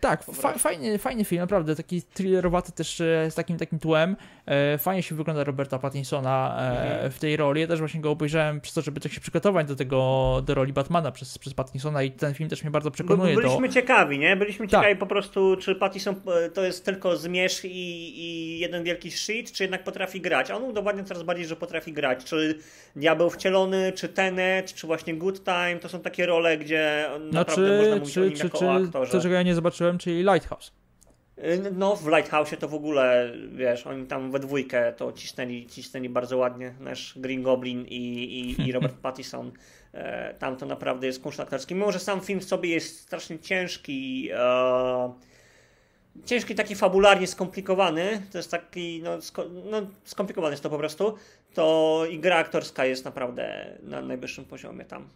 Tak, 0.00 0.24
fa 0.24 0.52
fajny, 0.52 0.98
fajny 0.98 1.24
film, 1.24 1.40
naprawdę, 1.40 1.76
taki 1.76 2.02
thrillerowaty 2.02 2.72
też 2.72 3.00
e, 3.00 3.30
z 3.30 3.34
takim 3.34 3.58
takim 3.58 3.78
tłem. 3.78 4.16
E, 4.46 4.78
fajnie 4.78 5.02
się 5.02 5.14
wygląda 5.14 5.44
Roberta 5.44 5.78
Pattinsona 5.78 6.56
e, 6.58 6.92
mhm. 6.92 7.10
w 7.10 7.18
tej 7.18 7.36
roli. 7.36 7.60
Ja 7.60 7.66
też 7.66 7.78
właśnie 7.78 8.00
go 8.00 8.10
obejrzałem 8.10 8.60
przez 8.60 8.74
to, 8.74 8.82
żeby 8.82 9.00
tak 9.00 9.12
się 9.12 9.20
przygotować 9.20 9.66
do 9.66 9.76
tego, 9.76 10.42
do 10.46 10.54
roli 10.54 10.72
Batmana 10.72 11.12
przez, 11.12 11.38
przez 11.38 11.54
Pattinsona 11.54 12.02
i 12.02 12.10
ten 12.10 12.34
film 12.34 12.50
też 12.50 12.62
mnie 12.62 12.70
bardzo 12.70 12.90
przekonuje. 12.90 13.34
Bo 13.34 13.40
byliśmy 13.40 13.68
ciekawi, 13.68 14.18
nie? 14.18 14.36
Byliśmy 14.36 14.68
tak. 14.68 14.80
ciekawi 14.80 15.00
po 15.00 15.06
prostu, 15.06 15.56
czy 15.56 15.74
Pattinson 15.74 16.14
to 16.54 16.62
jest 16.62 16.84
tylko 16.84 17.16
zmierzch 17.16 17.64
i, 17.64 18.20
i 18.20 18.58
jeden 18.58 18.84
wielki 18.84 19.10
shit, 19.10 19.52
czy 19.52 19.64
jednak 19.64 19.84
potrafi 19.84 20.20
grać. 20.20 20.50
On 20.50 20.62
udowadnia 20.62 21.04
coraz 21.04 21.22
bardziej, 21.22 21.46
że 21.46 21.56
potrafi 21.56 21.92
grać. 21.92 22.24
Czy 22.24 22.58
Diabeł 22.96 23.30
Wcielony, 23.30 23.92
czy 23.92 24.08
Tenet, 24.08 24.74
czy 24.74 24.86
właśnie 24.86 25.14
Good 25.14 25.44
Time, 25.44 25.76
to 25.80 25.88
są 25.88 26.00
takie 26.00 26.26
role, 26.26 26.58
gdzie 26.58 27.06
no, 27.20 27.32
naprawdę 27.32 27.68
czy, 27.68 27.78
można 27.78 27.96
mówić 27.96 28.14
czy, 28.14 28.20
o 28.20 28.24
nim 28.24 28.36
czy, 28.36 28.44
jako 28.44 28.58
czy, 28.58 28.70
aktorze. 28.70 29.12
To, 29.12 29.20
czego 29.20 29.34
ja 29.34 29.42
nie 29.42 29.54
zobaczyłem, 29.54 29.85
czyli 29.98 30.22
Lighthouse. 30.22 30.72
Y, 31.38 31.72
no, 31.74 31.96
w 31.96 32.06
Lighthouse'ie 32.06 32.56
to 32.56 32.68
w 32.68 32.74
ogóle, 32.74 33.32
wiesz, 33.52 33.86
oni 33.86 34.06
tam 34.06 34.30
we 34.30 34.38
dwójkę 34.38 34.92
to 34.92 35.12
cisnęli, 35.12 35.66
cisnęli 35.66 36.08
bardzo 36.08 36.36
ładnie. 36.36 36.74
Nasz 36.80 37.18
Green 37.18 37.42
Goblin 37.42 37.86
i, 37.88 37.96
i, 37.96 38.68
i 38.68 38.72
Robert 38.72 38.94
Pattison. 39.02 39.52
E, 39.92 40.34
tam 40.34 40.56
to 40.56 40.66
naprawdę 40.66 41.06
jest 41.06 41.22
kunszt 41.22 41.40
aktorski. 41.40 41.74
Mimo, 41.74 41.92
że 41.92 41.98
sam 41.98 42.20
film 42.20 42.40
w 42.40 42.44
sobie 42.44 42.70
jest 42.70 43.00
strasznie 43.00 43.38
ciężki, 43.38 44.28
e, 44.32 45.12
ciężki, 46.24 46.54
taki 46.54 46.74
fabularnie 46.74 47.26
skomplikowany, 47.26 48.22
to 48.32 48.38
jest 48.38 48.50
taki, 48.50 49.02
no, 49.02 49.22
sko 49.22 49.44
no, 49.70 49.82
skomplikowany 50.04 50.52
jest 50.52 50.62
to 50.62 50.70
po 50.70 50.78
prostu, 50.78 51.14
to 51.54 52.02
i 52.10 52.18
gra 52.18 52.36
aktorska 52.36 52.84
jest 52.84 53.04
naprawdę 53.04 53.76
na 53.82 54.02
najwyższym 54.02 54.44
poziomie 54.44 54.84
tam. 54.84 55.08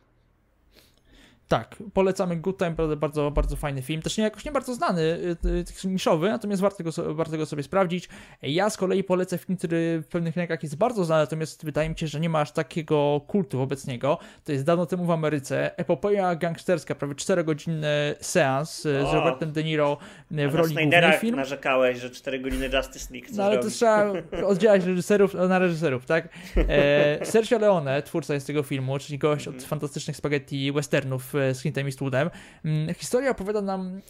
Tak, 1.51 1.77
polecamy 1.95 2.37
Good 2.37 2.59
Time, 2.59 2.97
bardzo, 2.97 3.31
bardzo 3.31 3.57
fajny 3.57 3.83
film. 3.83 4.03
Też 4.03 4.19
nie 4.19 4.25
jakoś 4.25 4.45
nie 4.45 4.53
bardzo 4.53 4.75
znany, 4.75 5.03
y, 5.03 5.37
y, 5.85 5.89
niszowy, 5.89 6.29
natomiast 6.29 6.63
warto 6.63 6.85
go, 6.85 7.15
warto 7.15 7.37
go 7.37 7.47
sobie 7.47 7.63
sprawdzić. 7.63 8.09
Ja 8.43 8.71
z 8.71 8.77
kolei 8.77 9.05
polecę 9.05 9.39
film, 9.39 9.59
który 9.59 10.03
w 10.03 10.07
pewnych 10.09 10.37
rękach 10.37 10.63
jest 10.63 10.77
bardzo 10.77 11.05
znany, 11.05 11.23
natomiast 11.23 11.65
wydaje 11.65 11.89
mi 11.89 11.99
się, 11.99 12.07
że 12.07 12.21
nie 12.21 12.29
ma 12.29 12.41
aż 12.41 12.53
takiego 12.53 13.21
kultu 13.27 13.59
wobec 13.59 13.87
niego. 13.87 14.19
To 14.45 14.53
jest 14.53 14.65
dawno 14.65 14.87
temu 14.87 15.05
w 15.05 15.11
Ameryce. 15.11 15.79
Epopeja 15.79 16.35
gangsterska, 16.35 16.95
prawie 16.95 17.15
4-godzinny 17.15 18.15
seans 18.21 18.87
y, 18.87 19.07
z 19.11 19.15
Robertem 19.15 19.53
De 19.53 19.65
Niro 19.65 19.99
w 20.31 20.55
roli 20.55 20.75
głównej 20.75 21.19
film. 21.19 21.37
narzekałeś, 21.37 21.99
że 21.99 22.11
4 22.11 22.41
godziny 22.41 22.71
Justice 22.77 23.15
League. 23.15 23.27
No 23.33 23.45
ale 23.45 23.59
to 23.59 23.71
trzeba 23.71 24.13
oddzielać 24.47 24.85
reżyserów 24.85 25.35
na 25.35 25.59
reżyserów, 25.59 26.07
tak? 26.07 26.29
E, 26.69 27.27
Sergio 27.27 27.59
Leone, 27.59 28.03
twórca 28.03 28.35
jest 28.35 28.47
tego 28.47 28.63
filmu, 28.63 28.99
czyli 28.99 29.19
gość 29.19 29.49
od 29.49 29.55
mm. 29.55 29.67
fantastycznych 29.67 30.17
spaghetti 30.17 30.73
westernów 30.73 31.35
z 31.55 31.61
Clintem 31.61 31.87
Eastwoodem. 31.87 32.31
Mm, 32.65 32.95
historia 32.95 33.31
opowiada 33.31 33.63
nam 33.63 34.01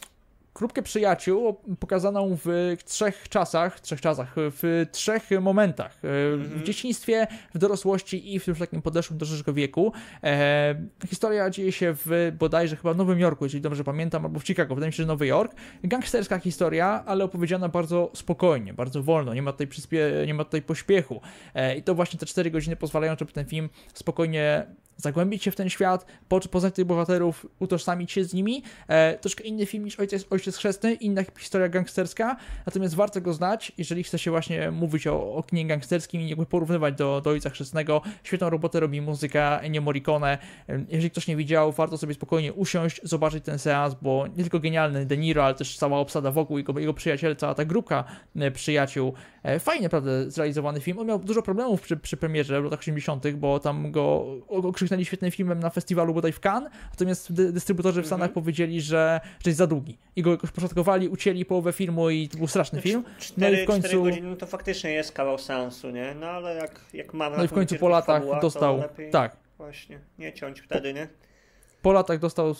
Grupkę 0.55 0.81
przyjaciół 0.81 1.57
pokazaną 1.79 2.37
w 2.45 2.77
trzech 2.85 3.29
czasach, 3.29 3.79
trzech 3.79 4.01
czasach, 4.01 4.33
w 4.35 4.85
trzech 4.91 5.29
momentach. 5.41 5.95
-hmm. 6.01 6.37
W 6.37 6.63
dzieciństwie, 6.63 7.27
w 7.53 7.57
dorosłości 7.57 8.35
i 8.35 8.39
w 8.39 8.47
już 8.47 8.59
takim 8.59 8.81
podeszłym 8.81 9.19
do 9.19 9.25
żyżego 9.25 9.53
wieku. 9.53 9.93
E, 10.23 10.75
historia 11.07 11.49
dzieje 11.49 11.71
się 11.71 11.95
w 12.05 12.31
bodajże 12.39 12.75
chyba 12.75 12.93
Nowym 12.93 13.19
Jorku, 13.19 13.45
jeżeli 13.45 13.61
dobrze 13.61 13.83
pamiętam, 13.83 14.25
albo 14.25 14.39
w 14.39 14.45
Chicago, 14.45 14.75
wydaje 14.75 14.89
mi 14.89 14.93
się, 14.93 15.03
że 15.03 15.07
Nowy 15.07 15.27
Jork. 15.27 15.55
Gangsterska 15.83 16.39
historia, 16.39 17.03
ale 17.05 17.23
opowiedziana 17.23 17.69
bardzo 17.69 18.11
spokojnie, 18.13 18.73
bardzo 18.73 19.03
wolno, 19.03 19.33
nie 19.33 19.41
ma 19.41 19.51
tutaj, 19.51 19.67
przyspie- 19.67 20.27
nie 20.27 20.33
ma 20.33 20.43
tutaj 20.43 20.61
pośpiechu. 20.61 21.21
E, 21.53 21.75
I 21.75 21.83
to 21.83 21.95
właśnie 21.95 22.19
te 22.19 22.25
cztery 22.25 22.51
godziny 22.51 22.75
pozwalają, 22.75 23.15
żeby 23.19 23.31
ten 23.31 23.45
film 23.45 23.69
spokojnie 23.93 24.65
zagłębić 25.01 25.43
się 25.43 25.51
w 25.51 25.55
ten 25.55 25.69
świat, 25.69 26.05
po, 26.27 26.39
poznać 26.39 26.75
tych 26.75 26.85
bohaterów, 26.85 27.45
utożsamić 27.59 28.11
się 28.11 28.23
z 28.23 28.33
nimi. 28.33 28.63
E, 28.87 29.17
troszkę 29.17 29.43
inny 29.43 29.65
film 29.65 29.85
niż 29.85 29.99
Ojciec, 29.99 30.25
Ojciec 30.29 30.57
Chrzestny, 30.57 30.93
inna 30.93 31.21
historia 31.39 31.69
gangsterska, 31.69 32.37
natomiast 32.65 32.95
warto 32.95 33.21
go 33.21 33.33
znać, 33.33 33.71
jeżeli 33.77 34.03
chce 34.03 34.19
się 34.19 34.31
właśnie 34.31 34.71
mówić 34.71 35.07
o, 35.07 35.33
o 35.33 35.43
kinie 35.43 35.67
gangsterskim 35.67 36.21
i 36.21 36.29
jakby 36.29 36.45
porównywać 36.45 36.95
do, 36.95 37.21
do 37.21 37.29
Ojca 37.29 37.49
Chrzestnego. 37.49 38.01
Świetną 38.23 38.49
robotę 38.49 38.79
robi 38.79 39.01
muzyka 39.01 39.59
Ennio 39.59 39.81
Morricone. 39.81 40.37
E, 40.69 40.85
jeżeli 40.89 41.09
ktoś 41.11 41.27
nie 41.27 41.35
widział, 41.35 41.71
warto 41.71 41.97
sobie 41.97 42.13
spokojnie 42.13 42.53
usiąść, 42.53 43.01
zobaczyć 43.03 43.45
ten 43.45 43.59
seans, 43.59 43.95
bo 44.01 44.27
nie 44.27 44.43
tylko 44.43 44.59
genialny 44.59 45.05
De 45.05 45.17
Niro, 45.17 45.45
ale 45.45 45.55
też 45.55 45.77
cała 45.77 45.97
obsada 45.97 46.31
wokół, 46.31 46.57
jego, 46.57 46.79
jego 46.79 46.93
przyjaciele, 46.93 47.35
cała 47.35 47.55
ta 47.55 47.65
grupka 47.65 48.03
e, 48.35 48.51
przyjaciół. 48.51 49.13
E, 49.43 49.59
fajnie, 49.59 49.83
naprawdę, 49.83 50.31
zrealizowany 50.31 50.81
film. 50.81 50.99
On 50.99 51.07
miał 51.07 51.19
dużo 51.19 51.41
problemów 51.41 51.81
przy, 51.81 51.97
przy 51.97 52.17
premierze 52.17 52.61
w 52.61 52.63
latach 52.63 52.79
80., 52.79 53.31
bo 53.31 53.59
tam 53.59 53.91
go 53.91 54.25
okrzyknęli 54.91 55.05
świetnym 55.05 55.31
filmem 55.31 55.59
na 55.59 55.69
festiwalu 55.69 56.13
bodaj 56.13 56.31
w 56.31 56.39
Cannes, 56.39 56.71
natomiast 56.91 57.33
dy, 57.33 57.51
dystrybutorzy 57.51 58.01
w 58.01 58.05
Stanach 58.05 58.23
mm 58.23 58.31
-hmm. 58.31 58.33
powiedzieli, 58.33 58.81
że, 58.81 59.21
że 59.43 59.49
jest 59.49 59.57
za 59.57 59.67
długi. 59.67 59.97
I 60.15 60.21
go 60.21 60.31
jakoś 60.31 60.51
początkowali, 60.51 61.09
ucięli 61.09 61.45
połowę 61.45 61.73
filmu 61.73 62.09
i 62.09 62.29
to 62.29 62.37
był 62.37 62.47
straszny 62.47 62.75
no, 62.75 62.81
film. 62.81 63.03
no 63.37 63.49
i 63.49 63.63
w 63.63 63.65
końcu... 63.65 63.87
4 63.87 64.03
godziny 64.03 64.37
to 64.37 64.45
faktycznie 64.45 64.91
jest 64.91 65.11
kawał 65.11 65.37
sensu, 65.37 65.89
nie? 65.89 66.15
No 66.19 66.27
ale 66.27 66.55
jak, 66.55 66.79
jak 66.93 67.13
mamy... 67.13 67.37
No 67.37 67.43
i 67.43 67.47
w 67.47 67.53
końcu 67.53 67.75
po 67.75 67.89
latach 67.89 68.21
fabuła, 68.21 68.39
dostał... 68.39 68.83
Tak. 69.11 69.37
Właśnie, 69.57 69.99
nie 70.19 70.33
ciąć 70.33 70.61
wtedy, 70.61 70.93
nie? 70.93 71.07
po 71.81 71.91
latach 71.91 72.19
dostał 72.19 72.55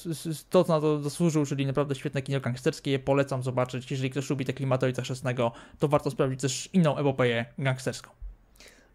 to, 0.49 0.63
co 0.63 0.73
na 0.73 0.81
to 0.81 0.99
zasłużył, 0.99 1.45
czyli 1.45 1.65
naprawdę 1.65 1.95
świetne 1.95 2.21
kino 2.21 2.39
gangsterskie. 2.39 2.99
Polecam 2.99 3.43
zobaczyć. 3.43 3.91
Jeżeli 3.91 4.09
ktoś 4.09 4.29
lubi 4.29 4.45
te 4.45 4.53
klimaty 4.53 4.85
Ojca 4.85 5.01
Chrzestnego, 5.01 5.51
to 5.79 5.87
warto 5.87 6.11
sprawdzić 6.11 6.41
też 6.41 6.69
inną 6.73 6.97
epopeję 6.97 7.45
gangsterską. 7.57 8.20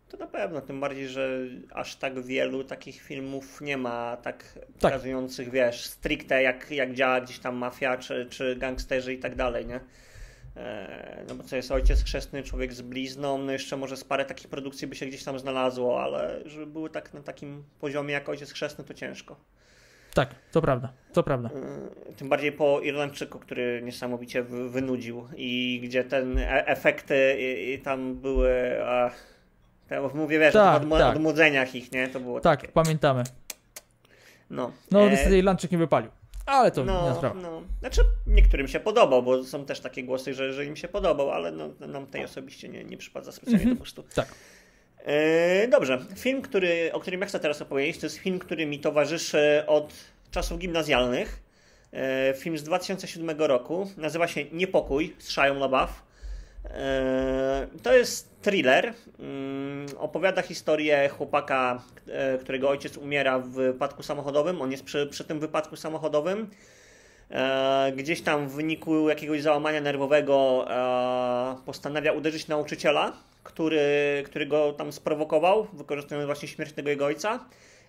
To 0.08 0.16
na 0.16 0.26
pewno, 0.26 0.60
tym 0.60 0.80
bardziej, 0.80 1.08
że 1.08 1.38
aż 1.72 1.96
tak 1.96 2.20
wielu 2.20 2.64
takich 2.64 3.02
filmów 3.02 3.60
nie 3.60 3.76
ma 3.76 4.16
tak, 4.16 4.52
tak. 4.52 4.64
pokazujących, 4.80 5.50
wiesz, 5.50 5.86
stricte 5.86 6.42
jak, 6.42 6.70
jak 6.70 6.94
działa 6.94 7.20
gdzieś 7.20 7.38
tam 7.38 7.56
mafia, 7.56 7.96
czy, 7.96 8.26
czy 8.30 8.56
gangsterzy 8.56 9.14
i 9.14 9.18
tak 9.18 9.34
dalej, 9.34 9.66
nie? 9.66 9.80
E, 10.56 11.24
no 11.28 11.34
bo 11.34 11.42
co 11.42 11.56
jest 11.56 11.72
ojciec 11.72 12.04
chrzestny, 12.04 12.42
człowiek 12.42 12.72
z 12.72 12.82
blizną, 12.82 13.38
no 13.38 13.52
jeszcze 13.52 13.76
może 13.76 13.96
z 13.96 14.04
parę 14.04 14.24
takich 14.24 14.48
produkcji 14.48 14.86
by 14.86 14.96
się 14.96 15.06
gdzieś 15.06 15.24
tam 15.24 15.38
znalazło, 15.38 16.02
ale 16.02 16.40
żeby 16.44 16.66
były 16.66 16.90
tak 16.90 17.14
na 17.14 17.22
takim 17.22 17.64
poziomie 17.80 18.14
jak 18.14 18.28
ojciec 18.28 18.52
chrzestny, 18.52 18.84
to 18.84 18.94
ciężko. 18.94 19.36
Tak, 20.14 20.34
to 20.52 20.62
prawda, 20.62 20.92
to 21.12 21.22
prawda. 21.22 21.50
E, 22.08 22.12
tym 22.12 22.28
bardziej 22.28 22.52
po 22.52 22.80
Irlandczyku, 22.80 23.38
który 23.38 23.82
niesamowicie 23.84 24.42
wynudził 24.42 25.28
i 25.36 25.80
gdzie 25.84 26.04
ten 26.04 26.38
e, 26.38 26.66
efekty 26.66 27.36
i, 27.38 27.72
i 27.72 27.78
tam 27.78 28.14
były... 28.14 28.84
A 28.84 29.10
tak, 29.88 30.14
mówię, 30.14 30.38
wiesz, 30.38 30.52
tak, 30.52 30.82
o 30.84 30.98
tak. 30.98 31.16
odmłodzeniach 31.16 31.74
ich, 31.74 31.92
nie? 31.92 32.08
To 32.08 32.20
było 32.20 32.40
Tak, 32.40 32.60
takie... 32.60 32.72
pamiętamy. 32.72 33.24
No. 34.50 34.72
No, 34.90 35.06
e... 35.06 35.10
niestety 35.10 35.38
Irlandczyk 35.38 35.72
nie 35.72 35.78
wypalił. 35.78 36.10
Ale 36.46 36.70
to 36.70 36.84
no, 36.84 37.08
nie 37.08 37.14
sprawa. 37.14 37.34
No. 37.34 37.62
Znaczy, 37.80 38.00
niektórym 38.26 38.68
się 38.68 38.80
podobał, 38.80 39.22
bo 39.22 39.44
są 39.44 39.64
też 39.64 39.80
takie 39.80 40.04
głosy, 40.04 40.34
że, 40.34 40.52
że 40.52 40.64
im 40.64 40.76
się 40.76 40.88
podobał, 40.88 41.30
ale 41.30 41.52
no, 41.52 41.68
nam 41.80 42.06
tej 42.06 42.24
osobiście 42.24 42.68
nie, 42.68 42.84
nie 42.84 42.96
przypada 42.96 43.32
specjalnie 43.32 43.62
mm 43.62 43.74
-hmm. 43.74 43.78
do 43.78 43.80
gustu. 43.80 44.04
Tak. 44.14 44.28
E, 45.04 45.68
dobrze. 45.68 45.98
Film, 46.16 46.42
który, 46.42 46.90
o 46.92 47.00
którym 47.00 47.20
ja 47.20 47.26
chcę 47.26 47.40
teraz 47.40 47.62
opowiedzieć, 47.62 47.98
to 47.98 48.06
jest 48.06 48.16
film, 48.16 48.38
który 48.38 48.66
mi 48.66 48.78
towarzyszy 48.78 49.64
od 49.66 49.92
czasów 50.30 50.58
gimnazjalnych. 50.58 51.42
E, 51.92 52.34
film 52.34 52.58
z 52.58 52.62
2007 52.62 53.30
roku. 53.38 53.90
Nazywa 53.96 54.28
się 54.28 54.44
Niepokój 54.52 55.16
z 55.18 55.28
Shia 55.28 55.52
LaBeouf. 55.52 56.05
E, 56.70 57.66
to 57.82 57.96
jest 57.96 58.40
thriller. 58.42 58.94
Mm, 59.18 59.86
opowiada 59.98 60.42
historię 60.42 61.08
chłopaka, 61.08 61.82
e, 62.08 62.38
którego 62.38 62.68
ojciec 62.68 62.96
umiera 62.96 63.38
w 63.38 63.48
wypadku 63.48 64.02
samochodowym. 64.02 64.62
On 64.62 64.70
jest 64.70 64.84
przy, 64.84 65.06
przy 65.06 65.24
tym 65.24 65.40
wypadku 65.40 65.76
samochodowym. 65.76 66.50
E, 67.30 67.92
gdzieś 67.96 68.22
tam 68.22 68.48
w 68.48 68.52
wyniku 68.52 69.08
jakiegoś 69.08 69.42
załamania 69.42 69.80
nerwowego 69.80 70.66
postanawia 71.66 72.12
uderzyć 72.12 72.48
nauczyciela, 72.48 73.12
który, 73.42 73.80
który 74.26 74.46
go 74.46 74.72
tam 74.72 74.92
sprowokował, 74.92 75.66
wykorzystując 75.72 76.26
właśnie 76.26 76.48
śmierć 76.48 76.72
tego 76.72 76.90
jego 76.90 77.04
ojca 77.04 77.40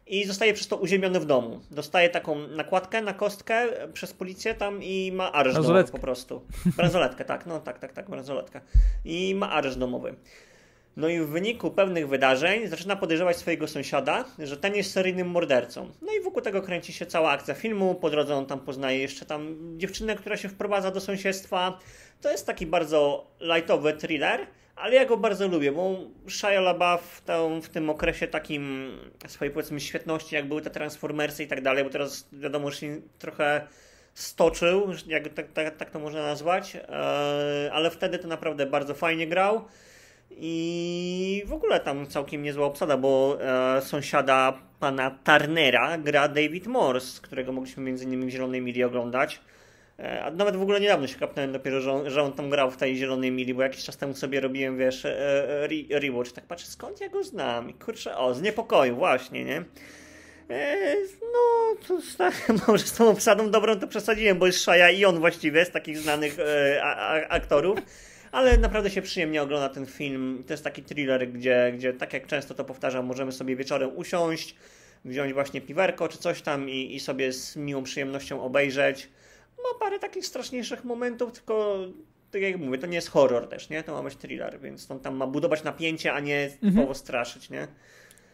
i 0.10 0.26
zostaje 0.26 0.54
przez 0.54 0.68
to 0.68 0.78
uziemiony 0.78 1.20
w 1.20 1.26
domu. 1.26 1.60
Dostaje 1.72 2.10
taką 2.10 2.48
nakładkę 2.48 3.02
na 3.02 3.14
kostkę 3.14 3.68
przez 3.94 4.14
policję 4.14 4.54
tam 4.54 4.84
i 4.84 5.12
ma 5.12 5.32
areszt 5.32 5.58
domowy 5.58 5.84
po 5.84 6.00
prostu. 6.00 6.42
Bransoletkę, 6.78 7.26
tak, 7.26 7.46
no 7.46 7.60
tak, 7.60 7.80
tak, 7.80 7.94
tak, 7.94 8.10
bransoletkę. 8.10 8.62
I 9.06 9.36
ma 9.36 9.52
areszt 9.52 9.78
domowy. 9.78 10.16
No 10.98 11.10
i 11.10 11.20
w 11.20 11.28
wyniku 11.28 11.72
pewnych 11.72 12.10
wydarzeń 12.10 12.68
zaczyna 12.68 12.96
podejrzewać 12.96 13.38
swojego 13.38 13.68
sąsiada, 13.68 14.26
że 14.40 14.58
ten 14.58 14.76
jest 14.76 14.92
seryjnym 14.92 15.30
mordercą. 15.30 15.92
No 16.02 16.14
i 16.20 16.24
wokół 16.24 16.42
tego 16.42 16.62
kręci 16.62 16.94
się 16.94 17.06
cała 17.06 17.30
akcja 17.32 17.54
filmu. 17.54 17.96
Po 17.96 18.10
drodze 18.10 18.36
on 18.36 18.46
tam 18.46 18.60
poznaje 18.60 19.00
jeszcze 19.00 19.26
tam 19.26 19.56
dziewczynę, 19.78 20.16
która 20.16 20.38
się 20.38 20.50
wprowadza 20.50 20.92
do 20.92 21.02
sąsiedztwa. 21.02 21.80
To 22.22 22.32
jest 22.32 22.46
taki 22.46 22.66
bardzo 22.66 23.28
lightowy 23.40 23.94
thriller, 23.94 24.48
ale 24.78 24.96
ja 24.96 25.06
go 25.06 25.18
bardzo 25.18 25.48
lubię, 25.48 25.72
bo 25.72 25.98
Shia 26.28 26.62
LaBeouf 26.62 27.22
tam 27.22 27.62
w 27.62 27.70
tym 27.70 27.90
okresie 27.90 28.28
takim 28.28 28.92
swojej 29.28 29.54
powiedzmy 29.54 29.80
świetności, 29.80 30.36
jak 30.36 30.48
były 30.48 30.62
te 30.62 30.70
Transformersy 30.70 31.44
i 31.44 31.48
tak 31.48 31.62
dalej, 31.62 31.84
bo 31.84 31.90
teraz 31.90 32.28
wiadomo, 32.32 32.72
że 32.72 32.78
się 32.78 33.02
trochę 33.20 33.68
stoczył, 34.14 34.88
jak 35.08 35.34
tak, 35.34 35.52
tak, 35.52 35.78
tak 35.78 35.90
to 35.92 36.00
można 36.00 36.22
nazwać, 36.22 36.76
e, 36.76 36.80
ale 37.74 37.92
wtedy 37.92 38.20
to 38.20 38.28
naprawdę 38.28 38.66
bardzo 38.66 38.94
fajnie 38.94 39.28
grał 39.28 39.66
i 40.32 41.44
w 41.46 41.54
ogóle 41.54 41.80
tam 41.80 42.08
całkiem 42.08 42.44
niezła 42.44 42.66
obsada, 42.66 42.98
bo 42.98 43.38
e, 43.42 43.82
sąsiada 43.82 44.54
pana 44.80 45.12
Turnera 45.24 45.98
gra 45.98 46.28
David 46.28 46.68
Morse, 46.68 47.22
którego 47.22 47.52
mogliśmy 47.52 47.84
między 47.84 48.04
innymi 48.04 48.26
w 48.26 48.30
Zielonej 48.30 48.62
Mili 48.62 48.84
oglądać. 48.84 49.42
E, 50.00 50.24
a 50.24 50.32
nawet 50.32 50.56
w 50.56 50.62
ogóle 50.62 50.80
niedawno 50.80 51.08
się 51.08 51.20
kapnąłem 51.20 51.52
dopiero, 51.52 51.82
że 51.82 51.92
on, 51.92 52.10
że 52.10 52.24
on 52.24 52.34
tam 52.34 52.50
grał 52.50 52.72
w 52.72 52.78
tej 52.78 52.96
zielonej 52.96 53.32
mili, 53.32 53.54
bo 53.54 53.64
jakiś 53.64 53.84
czas 53.84 53.98
temu 53.98 54.14
sobie 54.14 54.40
robiłem, 54.40 54.78
wiesz, 54.78 55.06
e, 55.06 55.64
re, 55.64 56.00
rewatch. 56.00 56.32
Tak 56.32 56.46
patrzę, 56.46 56.68
skąd 56.68 57.02
ja 57.02 57.10
go 57.10 57.24
znam? 57.24 57.70
I 57.70 57.74
kurczę, 57.74 58.18
o, 58.18 58.34
z 58.34 58.42
niepokoju, 58.42 58.96
właśnie, 58.96 59.46
nie? 59.46 59.64
E, 60.50 60.96
no, 61.22 61.76
to 61.88 62.00
tak, 62.18 62.34
może 62.68 62.86
z 62.86 62.94
tą 62.94 63.10
obsadą 63.10 63.52
dobrą 63.52 63.80
to 63.80 63.88
przesadziłem, 63.88 64.38
bo 64.38 64.46
jest 64.46 64.64
Szaja 64.64 64.90
i 64.90 65.06
on 65.06 65.20
właściwie 65.20 65.66
z 65.66 65.72
takich 65.72 65.98
znanych 65.98 66.40
e, 66.40 66.82
a, 66.84 67.28
aktorów. 67.28 67.80
Ale 68.32 68.58
naprawdę 68.58 68.90
się 68.90 69.02
przyjemnie 69.02 69.42
ogląda 69.42 69.70
ten 69.70 69.86
film. 69.86 70.44
To 70.48 70.54
jest 70.54 70.64
taki 70.64 70.84
thriller, 70.84 71.32
gdzie, 71.32 71.74
gdzie 71.76 71.94
tak 71.94 72.14
jak 72.14 72.28
często 72.28 72.54
to 72.54 72.64
powtarzam, 72.66 73.06
możemy 73.06 73.32
sobie 73.32 73.56
wieczorem 73.56 73.92
usiąść, 73.96 74.56
wziąć 75.06 75.34
właśnie 75.34 75.62
piwerko 75.62 76.08
czy 76.08 76.18
coś 76.18 76.42
tam 76.42 76.70
i, 76.70 76.96
i 76.96 77.00
sobie 77.00 77.34
z 77.34 77.56
miłą 77.56 77.84
przyjemnością 77.84 78.44
obejrzeć 78.44 79.10
ma 79.64 79.80
parę 79.80 80.00
takich 80.00 80.26
straszniejszych 80.26 80.84
momentów, 80.84 81.32
tylko 81.32 81.78
tak 82.32 82.42
jak 82.42 82.58
mówię, 82.58 82.78
to 82.78 82.88
nie 82.88 82.96
jest 82.96 83.10
horror 83.10 83.48
też, 83.48 83.70
nie? 83.70 83.84
To 83.84 83.94
ma 83.94 84.04
być 84.04 84.16
thriller, 84.16 84.60
więc 84.60 84.92
on 84.92 85.00
tam 85.00 85.16
ma 85.16 85.28
budować 85.28 85.64
napięcie, 85.64 86.14
a 86.14 86.20
nie 86.20 86.50
mhm. 86.64 86.96
straszyć, 86.96 87.50
nie? 87.50 87.68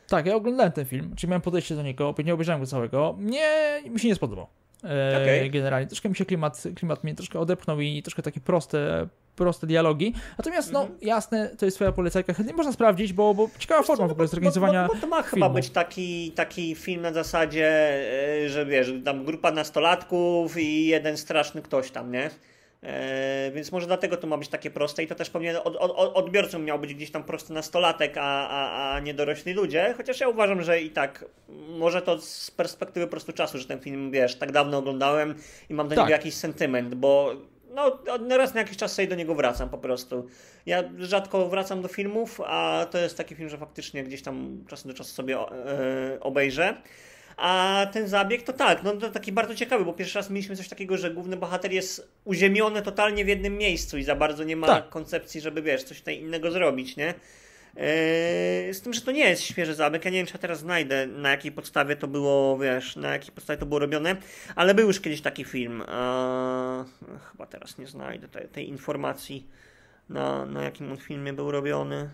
Tak, 0.08 0.26
ja 0.26 0.36
oglądałem 0.36 0.72
ten 0.72 0.86
film, 0.86 1.14
czyli 1.16 1.30
miałem 1.30 1.42
podejście 1.42 1.76
do 1.76 1.84
niego, 1.84 2.16
nie 2.26 2.34
obejrzałem 2.34 2.62
go 2.62 2.68
całego. 2.68 3.16
Mnie 3.20 3.82
mi 3.90 4.00
się 4.00 4.08
nie 4.08 4.16
spodobał. 4.16 4.48
E, 4.84 5.22
okay. 5.22 5.50
Generalnie 5.50 5.88
troszkę 5.88 6.10
mi 6.10 6.16
się 6.16 6.26
klimat, 6.26 6.64
klimat 6.76 7.04
mnie 7.04 7.16
troszkę 7.16 7.40
odepchnął 7.40 7.82
i 7.82 8.04
troszkę 8.04 8.22
takie 8.22 8.40
proste 8.40 9.08
proste 9.36 9.68
dialogi. 9.68 10.14
Natomiast, 10.38 10.72
no, 10.72 10.82
mhm. 10.82 11.00
jasne, 11.02 11.50
to 11.58 11.66
jest 11.66 11.78
twoja 11.78 11.92
polecajka, 11.92 12.34
chętnie 12.34 12.56
można 12.56 12.72
sprawdzić, 12.72 13.14
bo, 13.14 13.34
bo 13.34 13.50
ciekawa 13.60 13.84
forma 13.84 14.08
w 14.08 14.12
ogóle 14.12 14.28
zorganizowania 14.28 14.88
bo, 14.88 14.88
bo, 14.88 14.94
bo, 14.94 15.02
to 15.02 15.08
ma 15.08 15.16
filmu. 15.16 15.30
chyba 15.30 15.50
być 15.50 15.70
taki, 15.70 16.32
taki 16.32 16.76
film 16.76 17.02
na 17.02 17.14
zasadzie, 17.14 17.68
e, 18.44 18.50
że 18.50 18.66
wiesz, 18.66 18.94
tam 19.06 19.26
grupa 19.26 19.52
nastolatków 19.52 20.58
i 20.58 20.86
jeden 20.86 21.18
straszny 21.18 21.62
ktoś 21.62 21.92
tam, 21.92 22.12
nie? 22.12 22.30
E, 22.84 23.52
więc 23.52 23.72
może 23.72 23.88
dlatego 23.88 24.18
to 24.18 24.28
ma 24.28 24.38
być 24.38 24.48
takie 24.48 24.72
proste 24.72 25.04
i 25.04 25.08
to 25.08 25.16
też 25.16 25.30
pewnie 25.30 25.64
od, 25.64 25.76
od, 25.76 25.92
odbiorcą 26.16 26.60
miał 26.60 26.80
być 26.80 26.94
gdzieś 26.94 27.12
tam 27.12 27.24
prosty 27.24 27.54
nastolatek, 27.54 28.18
a, 28.18 28.50
a, 28.50 28.94
a 28.96 29.00
nie 29.00 29.14
dorośli 29.14 29.54
ludzie. 29.54 29.94
Chociaż 29.98 30.20
ja 30.20 30.28
uważam, 30.28 30.64
że 30.64 30.82
i 30.82 30.90
tak 30.90 31.26
może 31.70 32.02
to 32.02 32.22
z 32.22 32.52
perspektywy 32.52 33.06
po 33.06 33.12
prostu 33.12 33.34
czasu, 33.34 33.58
że 33.58 33.66
ten 33.66 33.80
film, 33.80 34.12
wiesz, 34.12 34.36
tak 34.36 34.52
dawno 34.52 34.78
oglądałem 34.78 35.36
i 35.70 35.74
mam 35.74 35.88
do 35.88 35.96
tak. 35.96 36.06
niego 36.06 36.12
jakiś 36.12 36.34
sentyment, 36.34 36.96
bo 36.96 37.36
no, 37.74 38.00
raz 38.38 38.54
na 38.54 38.60
jakiś 38.60 38.78
czas 38.78 38.94
sobie 38.94 39.08
do 39.08 39.16
niego 39.16 39.36
wracam 39.36 39.70
po 39.70 39.78
prostu. 39.78 40.28
Ja 40.66 40.84
rzadko 40.98 41.50
wracam 41.50 41.82
do 41.82 41.88
filmów, 41.88 42.42
a 42.46 42.86
to 42.92 42.98
jest 42.98 43.18
taki 43.18 43.36
film, 43.36 43.50
że 43.50 43.58
faktycznie 43.58 44.04
gdzieś 44.04 44.22
tam 44.22 44.66
czas 44.68 44.88
do 44.88 44.94
czasu 44.94 45.14
sobie 45.14 45.38
e, 45.38 46.20
obejrzę. 46.20 46.78
A 47.38 47.86
ten 47.94 48.08
zabieg 48.08 48.44
to 48.44 48.54
tak, 48.54 48.84
no 48.84 48.94
to 48.94 49.10
taki 49.10 49.32
bardzo 49.32 49.56
ciekawy, 49.56 49.86
bo 49.86 49.94
pierwszy 49.94 50.20
raz 50.20 50.30
mieliśmy 50.30 50.56
coś 50.56 50.70
takiego, 50.70 50.98
że 50.98 51.12
główny 51.12 51.38
bohater 51.38 51.72
jest 51.72 52.08
uziemiony 52.26 52.82
totalnie 52.82 53.26
w 53.26 53.28
jednym 53.28 53.58
miejscu 53.58 53.98
i 53.98 54.04
za 54.04 54.16
bardzo 54.16 54.44
nie 54.44 54.56
ma 54.56 54.68
tak. 54.68 54.90
koncepcji, 54.90 55.42
żeby 55.42 55.62
wiesz, 55.62 55.84
coś 55.84 56.00
tutaj 56.00 56.20
innego 56.20 56.52
zrobić, 56.52 56.96
nie? 56.96 57.14
Yy, 57.76 58.74
z 58.74 58.82
tym, 58.82 58.94
że 58.94 59.02
to 59.02 59.12
nie 59.12 59.30
jest 59.30 59.42
świeży 59.42 59.76
zabieg. 59.76 60.06
Ja 60.06 60.12
nie 60.12 60.18
wiem, 60.18 60.28
czy 60.28 60.34
ja 60.34 60.40
teraz 60.40 60.60
znajdę, 60.60 61.08
na 61.08 61.30
jakiej 61.30 61.52
podstawie 61.52 61.96
to 61.96 62.08
było, 62.08 62.58
wiesz, 62.58 62.96
na 62.96 63.12
jakiej 63.12 63.32
podstawie 63.32 63.58
to 63.58 63.66
było 63.66 63.80
robione, 63.80 64.16
ale 64.56 64.74
był 64.74 64.88
już 64.88 65.00
kiedyś 65.00 65.22
taki 65.22 65.44
film. 65.44 65.82
Eee, 65.82 65.88
chyba 67.32 67.46
teraz 67.46 67.78
nie 67.78 67.88
znajdę 67.88 68.28
tej, 68.28 68.48
tej 68.48 68.70
informacji 68.70 69.48
na, 70.10 70.46
na 70.46 70.64
jakim 70.64 70.92
on 70.92 70.98
filmie 70.98 71.34
był 71.34 71.52
robiony, 71.52 71.96
e, 71.96 72.10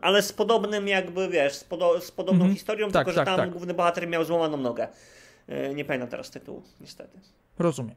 ale 0.00 0.22
z 0.22 0.32
podobnym 0.32 0.88
jakby, 0.88 1.28
wiesz, 1.28 1.54
z, 1.54 1.64
podo 1.64 2.00
z 2.00 2.10
podobną 2.10 2.44
-hmm. 2.44 2.52
historią, 2.52 2.90
tak, 2.90 2.94
tylko 2.94 3.10
że 3.10 3.16
tak, 3.16 3.26
tam 3.26 3.36
tak. 3.36 3.50
główny 3.50 3.74
bohater 3.74 4.08
miał 4.08 4.24
złamaną 4.24 4.56
nogę. 4.56 4.88
Nie 5.74 5.84
pamiętam 5.84 6.08
teraz 6.08 6.30
tytułu, 6.30 6.62
niestety. 6.80 7.18
Rozumiem. 7.58 7.94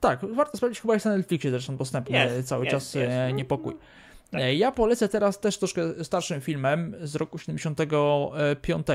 Tak, 0.00 0.24
warto 0.34 0.56
sprawdzić, 0.56 0.80
chyba 0.80 0.94
jest 0.94 1.06
na 1.06 1.16
Netflixie 1.16 1.50
zresztą 1.50 1.76
dostępny 1.76 2.18
jest, 2.18 2.48
cały 2.48 2.64
jest, 2.64 2.74
czas 2.74 2.94
jest. 2.94 3.12
E, 3.12 3.32
niepokój. 3.32 3.74
Tak. 4.32 4.40
E, 4.40 4.54
ja 4.54 4.72
polecę 4.72 5.08
teraz 5.08 5.40
też 5.40 5.58
troszkę 5.58 6.04
starszym 6.04 6.40
filmem 6.40 6.96
z 7.02 7.16
roku 7.16 7.38
75. 7.38 8.86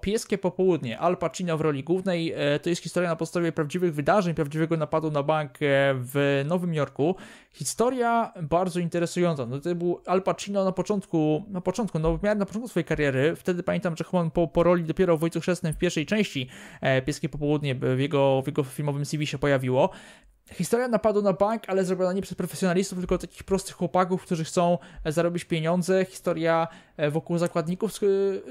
Pieskie 0.00 0.38
popołudnie. 0.38 0.98
Al 0.98 1.16
Pacino 1.16 1.58
w 1.58 1.60
roli 1.60 1.84
głównej. 1.84 2.32
E, 2.36 2.58
to 2.58 2.68
jest 2.68 2.82
historia 2.82 3.08
na 3.08 3.16
podstawie 3.16 3.52
prawdziwych 3.52 3.94
wydarzeń, 3.94 4.34
prawdziwego 4.34 4.76
napadu 4.76 5.10
na 5.10 5.22
bank 5.22 5.52
e, 5.52 5.56
w 5.94 6.44
Nowym 6.46 6.74
Jorku. 6.74 7.14
Historia 7.52 8.32
bardzo 8.42 8.80
interesująca. 8.80 9.46
No 9.46 9.60
to 9.60 9.74
był 9.74 10.00
Al 10.06 10.22
Pacino 10.22 10.64
na 10.64 10.72
początku, 10.72 11.44
na 11.48 11.60
początku, 11.60 11.98
no 11.98 12.16
w 12.16 12.22
miarę 12.22 12.38
na 12.38 12.46
początku 12.46 12.68
swojej 12.68 12.84
kariery. 12.84 13.36
Wtedy 13.36 13.62
pamiętam, 13.62 13.96
że 13.96 14.04
chyba 14.04 14.30
po, 14.30 14.48
po 14.48 14.62
roli 14.62 14.84
dopiero 14.84 15.16
w 15.16 15.20
Wojcu 15.20 15.40
Chrzestnym 15.40 15.72
w 15.72 15.78
pierwszej 15.78 16.06
części 16.06 16.48
Pieskie 17.06 17.28
popołudnie 17.28 17.74
w 17.74 18.00
jego, 18.00 18.42
w 18.42 18.46
jego 18.46 18.64
filmowym 18.64 19.04
CV 19.04 19.26
się 19.26 19.38
pojawiło. 19.38 19.90
Historia 20.52 20.88
napadu 20.88 21.22
na 21.22 21.32
bank, 21.32 21.62
ale 21.66 21.84
zrobiona 21.84 22.12
nie 22.12 22.22
przez 22.22 22.36
profesjonalistów, 22.36 22.98
tylko 22.98 23.18
takich 23.18 23.44
prostych 23.44 23.76
chłopaków, 23.76 24.22
którzy 24.22 24.44
chcą 24.44 24.78
e, 25.04 25.12
zarobić 25.12 25.44
pieniądze. 25.44 26.04
Historia 26.04 26.68
e, 26.96 27.10
wokół 27.10 27.38
zakładników 27.38 27.92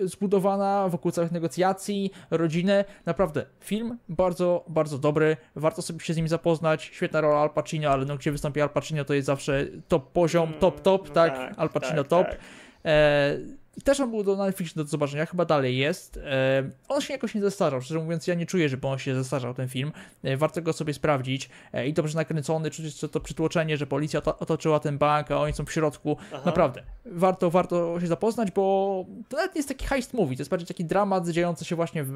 zbudowana, 0.01 0.89
wokół 0.89 1.11
całych 1.11 1.31
negocjacji, 1.31 2.11
rodziny. 2.31 2.85
Naprawdę, 3.05 3.45
film 3.59 3.97
bardzo, 4.09 4.65
bardzo 4.67 4.97
dobry. 4.97 5.37
Warto 5.55 5.81
sobie 5.81 5.99
się 5.99 6.13
z 6.13 6.17
nim 6.17 6.27
zapoznać. 6.27 6.83
Świetna 6.83 7.21
rola 7.21 7.39
Al 7.39 7.49
Pacino, 7.49 7.89
ale 7.89 8.05
no, 8.05 8.17
gdzie 8.17 8.31
wystąpi 8.31 8.61
Al 8.61 8.69
Pacino, 8.69 9.05
to 9.05 9.13
jest 9.13 9.25
zawsze 9.25 9.65
top 9.87 10.11
poziom, 10.11 10.53
top, 10.59 10.81
top, 10.81 11.01
mm, 11.01 11.13
tak? 11.13 11.37
tak 11.37 11.53
Al 11.57 11.69
Pacino 11.69 12.03
tak, 12.03 12.07
top. 12.07 12.27
Tak. 12.27 12.39
E 12.85 13.64
też 13.83 13.99
on 13.99 14.11
był 14.11 14.23
do 14.23 14.35
Netflix 14.35 14.73
do 14.73 14.83
zobaczenia, 14.85 15.25
chyba 15.25 15.45
dalej 15.45 15.77
jest. 15.77 16.17
E, 16.17 16.69
on 16.87 17.01
się 17.01 17.13
jakoś 17.13 17.35
nie 17.35 17.41
zestarzał, 17.41 17.81
szczerze 17.81 17.99
mówiąc, 17.99 18.27
ja 18.27 18.35
nie 18.35 18.45
czuję, 18.45 18.69
żeby 18.69 18.87
on 18.87 18.99
się 18.99 19.15
zestarzał, 19.15 19.53
ten 19.53 19.67
film. 19.67 19.91
E, 20.23 20.37
warto 20.37 20.61
go 20.61 20.73
sobie 20.73 20.93
sprawdzić. 20.93 21.49
E, 21.73 21.87
I 21.87 21.93
dobrze 21.93 22.15
nakręcony, 22.15 22.71
czuć 22.71 22.99
to 22.99 23.19
przytłoczenie, 23.19 23.77
że 23.77 23.87
policja 23.87 24.21
otoczyła 24.23 24.79
ten 24.79 24.97
bank, 24.97 25.31
a 25.31 25.37
oni 25.37 25.53
są 25.53 25.65
w 25.65 25.71
środku. 25.71 26.17
Aha. 26.33 26.41
Naprawdę, 26.45 26.83
warto, 27.05 27.51
warto 27.51 27.99
się 27.99 28.07
zapoznać, 28.07 28.51
bo 28.51 29.05
to 29.29 29.37
nawet 29.37 29.55
nie 29.55 29.59
jest 29.59 29.69
taki 29.69 29.85
heist 29.85 30.13
movie, 30.13 30.35
to 30.35 30.41
jest 30.41 30.51
bardziej 30.51 30.67
taki 30.67 30.85
dramat 30.85 31.29
dziejący 31.29 31.65
się 31.65 31.75
właśnie 31.75 32.03
w, 32.03 32.13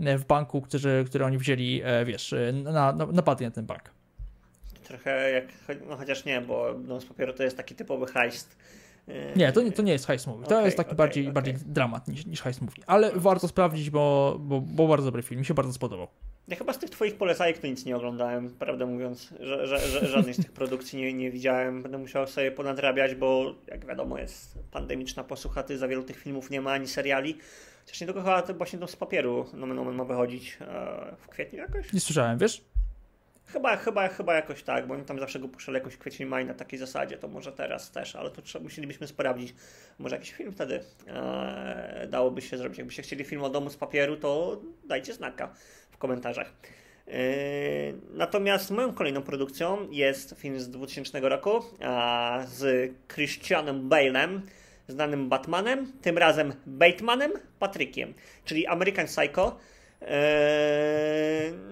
w 0.00 0.24
banku, 0.28 0.60
który, 0.60 1.04
który 1.06 1.24
oni 1.24 1.38
wzięli, 1.38 1.82
wiesz, 2.04 2.34
na, 2.52 2.92
na, 2.92 3.06
napadli 3.06 3.46
na 3.46 3.52
ten 3.52 3.66
bank. 3.66 3.90
Trochę 4.84 5.30
jak, 5.30 5.44
no 5.88 5.96
chociaż 5.96 6.24
nie, 6.24 6.40
bo 6.40 6.74
z 7.00 7.04
papieru 7.04 7.32
to 7.32 7.42
jest 7.42 7.56
taki 7.56 7.74
typowy 7.74 8.06
heist 8.06 8.56
nie, 9.36 9.52
to 9.52 9.62
nie, 9.62 9.72
to 9.72 9.82
nie 9.82 9.92
jest 9.92 10.06
heist 10.06 10.26
movie. 10.26 10.46
To 10.46 10.54
okay, 10.54 10.64
jest 10.64 10.76
taki 10.76 10.88
okay, 10.88 10.96
bardziej, 10.96 11.24
okay. 11.24 11.32
bardziej 11.32 11.54
dramat 11.66 12.08
niż, 12.08 12.26
niż 12.26 12.42
heist 12.42 12.60
movie. 12.60 12.82
Ale 12.86 13.12
warto 13.14 13.48
sprawdzić, 13.48 13.90
bo, 13.90 14.36
bo, 14.40 14.60
bo 14.60 14.88
bardzo 14.88 15.04
dobry 15.04 15.22
film. 15.22 15.40
Mi 15.40 15.46
się 15.46 15.54
bardzo 15.54 15.72
spodobał. 15.72 16.08
Ja 16.48 16.56
chyba 16.56 16.72
z 16.72 16.78
tych 16.78 16.90
twoich 16.90 17.16
polecajek 17.16 17.58
to 17.58 17.66
nic 17.66 17.84
nie 17.84 17.96
oglądałem, 17.96 18.50
prawdę 18.50 18.86
mówiąc. 18.86 19.34
Że, 19.40 19.66
że, 19.66 19.78
że 19.78 20.06
żadnej 20.06 20.34
z 20.34 20.36
tych 20.36 20.52
produkcji 20.52 20.98
nie, 20.98 21.12
nie 21.12 21.30
widziałem. 21.30 21.82
Będę 21.82 21.98
musiał 21.98 22.26
sobie 22.26 22.50
ponadrabiać, 22.50 23.14
bo 23.14 23.54
jak 23.68 23.86
wiadomo 23.86 24.18
jest 24.18 24.58
pandemiczna 24.70 25.24
posłucha, 25.24 25.62
ty 25.62 25.78
za 25.78 25.88
wielu 25.88 26.02
tych 26.02 26.16
filmów 26.16 26.50
nie 26.50 26.60
ma 26.60 26.72
ani 26.72 26.88
seriali. 26.88 27.38
Chociaż 27.84 28.00
nie 28.00 28.06
tylko 28.06 28.20
chyba 28.20 28.42
to 28.42 28.54
właśnie 28.54 28.78
to 28.78 28.86
z 28.86 28.96
papieru 28.96 29.46
nomen 29.52 29.78
omen 29.78 29.94
ma 29.94 30.04
wychodzić 30.04 30.58
e, 30.60 31.16
w 31.18 31.28
kwietniu 31.28 31.58
jakoś. 31.58 31.92
Nie 31.92 32.00
słyszałem, 32.00 32.38
wiesz? 32.38 32.64
Chyba, 33.46 33.76
chyba, 33.76 34.08
chyba 34.08 34.34
jakoś 34.34 34.62
tak, 34.62 34.86
bo 34.86 34.94
oni 34.94 35.04
tam 35.04 35.20
zawsze 35.20 35.38
go 35.38 35.48
puszczali 35.48 35.78
jakoś 35.78 35.96
kwiecień, 35.96 36.26
maj 36.26 36.44
na 36.44 36.54
takiej 36.54 36.78
zasadzie, 36.78 37.18
to 37.18 37.28
może 37.28 37.52
teraz 37.52 37.90
też, 37.90 38.16
ale 38.16 38.30
to 38.30 38.42
trzeba, 38.42 38.62
musielibyśmy 38.62 39.06
sprawdzić. 39.06 39.54
Może 39.98 40.16
jakiś 40.16 40.32
film 40.32 40.52
wtedy 40.52 40.80
e, 41.06 42.06
dałoby 42.10 42.42
się 42.42 42.58
zrobić. 42.58 42.78
Jakbyście 42.78 43.02
chcieli 43.02 43.24
film 43.24 43.42
o 43.42 43.50
domu 43.50 43.70
z 43.70 43.76
papieru, 43.76 44.16
to 44.16 44.60
dajcie 44.84 45.14
znaka 45.14 45.54
w 45.90 45.98
komentarzach. 45.98 46.52
E, 47.08 47.12
natomiast 48.10 48.70
moją 48.70 48.94
kolejną 48.94 49.22
produkcją 49.22 49.90
jest 49.90 50.34
film 50.38 50.60
z 50.60 50.70
2000 50.70 51.20
roku 51.20 51.62
a, 51.80 52.42
z 52.46 52.92
Christianem 53.14 53.88
Bale'em, 53.88 54.40
znanym 54.88 55.28
Batmanem, 55.28 55.92
tym 56.02 56.18
razem 56.18 56.52
Batemanem, 56.66 57.32
Patrykiem, 57.58 58.14
czyli 58.44 58.66
American 58.66 59.06
Psycho 59.06 59.58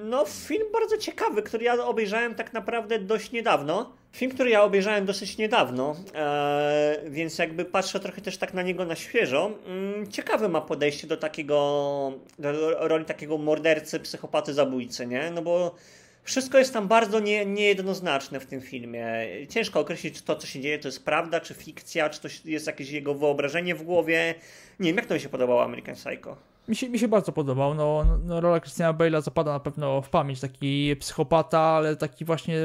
no, 0.05 0.25
film 0.27 0.67
bardzo 0.73 0.99
ciekawy, 0.99 1.43
który 1.43 1.65
ja 1.65 1.85
obejrzałem 1.85 2.35
tak 2.35 2.53
naprawdę 2.53 2.99
dość 2.99 3.33
niedawno. 3.33 3.93
Film, 4.13 4.31
który 4.31 4.51
ja 4.51 4.63
obejrzałem 4.63 5.07
dosyć 5.07 5.39
niedawno, 5.39 5.97
eee, 6.15 7.11
więc 7.11 7.39
jakby 7.39 7.65
patrzę 7.65 8.01
trochę 8.01 8.21
też 8.21 8.37
tak 8.37 8.55
na 8.55 8.63
niego 8.63 8.85
na 8.85 8.97
świeżo. 8.97 9.51
Mm, 9.67 10.11
ciekawe 10.11 10.49
ma 10.49 10.61
podejście 10.61 11.07
do 11.07 11.17
takiego, 11.17 12.13
do 12.39 12.89
roli 12.89 13.05
takiego 13.05 13.39
mordercy, 13.39 14.01
psychopaty, 14.01 14.55
zabójcy, 14.55 15.07
nie? 15.07 15.31
No 15.31 15.43
bo 15.43 15.75
wszystko 16.23 16.59
jest 16.59 16.73
tam 16.73 16.89
bardzo 16.89 17.21
nie, 17.21 17.47
niejednoznaczne 17.47 18.41
w 18.41 18.47
tym 18.47 18.61
filmie. 18.61 19.07
Ciężko 19.49 19.81
określić, 19.81 20.15
czy 20.15 20.23
to, 20.23 20.37
co 20.37 20.47
się 20.47 20.61
dzieje, 20.61 20.79
to 20.79 20.89
jest 20.89 21.05
prawda, 21.05 21.41
czy 21.41 21.55
fikcja, 21.55 22.11
czy 22.11 22.21
to 22.21 22.29
jest 22.45 22.67
jakieś 22.67 22.91
jego 22.91 23.15
wyobrażenie 23.15 23.75
w 23.75 23.83
głowie. 23.83 24.35
Nie 24.81 24.91
wiem, 24.91 24.97
jak 24.97 25.07
to 25.07 25.15
mi 25.15 25.21
się 25.21 25.29
podobało 25.29 25.65
American 25.65 25.95
Psycho. 25.95 26.52
Mi 26.69 26.77
się, 26.77 26.89
mi 26.89 26.99
się 26.99 27.09
bardzo 27.09 27.33
podobał. 27.33 27.75
No, 27.75 28.05
no, 28.25 28.41
rola 28.41 28.61
Christiana 28.61 28.99
Bale'a 28.99 29.23
zapada 29.23 29.53
na 29.53 29.61
pewno 29.61 30.03
w 30.03 30.11
pamięć. 30.11 30.41
Taki 30.41 30.97
psychopata, 30.97 31.61
ale 31.61 31.97
taki 31.97 32.25
właśnie 32.25 32.57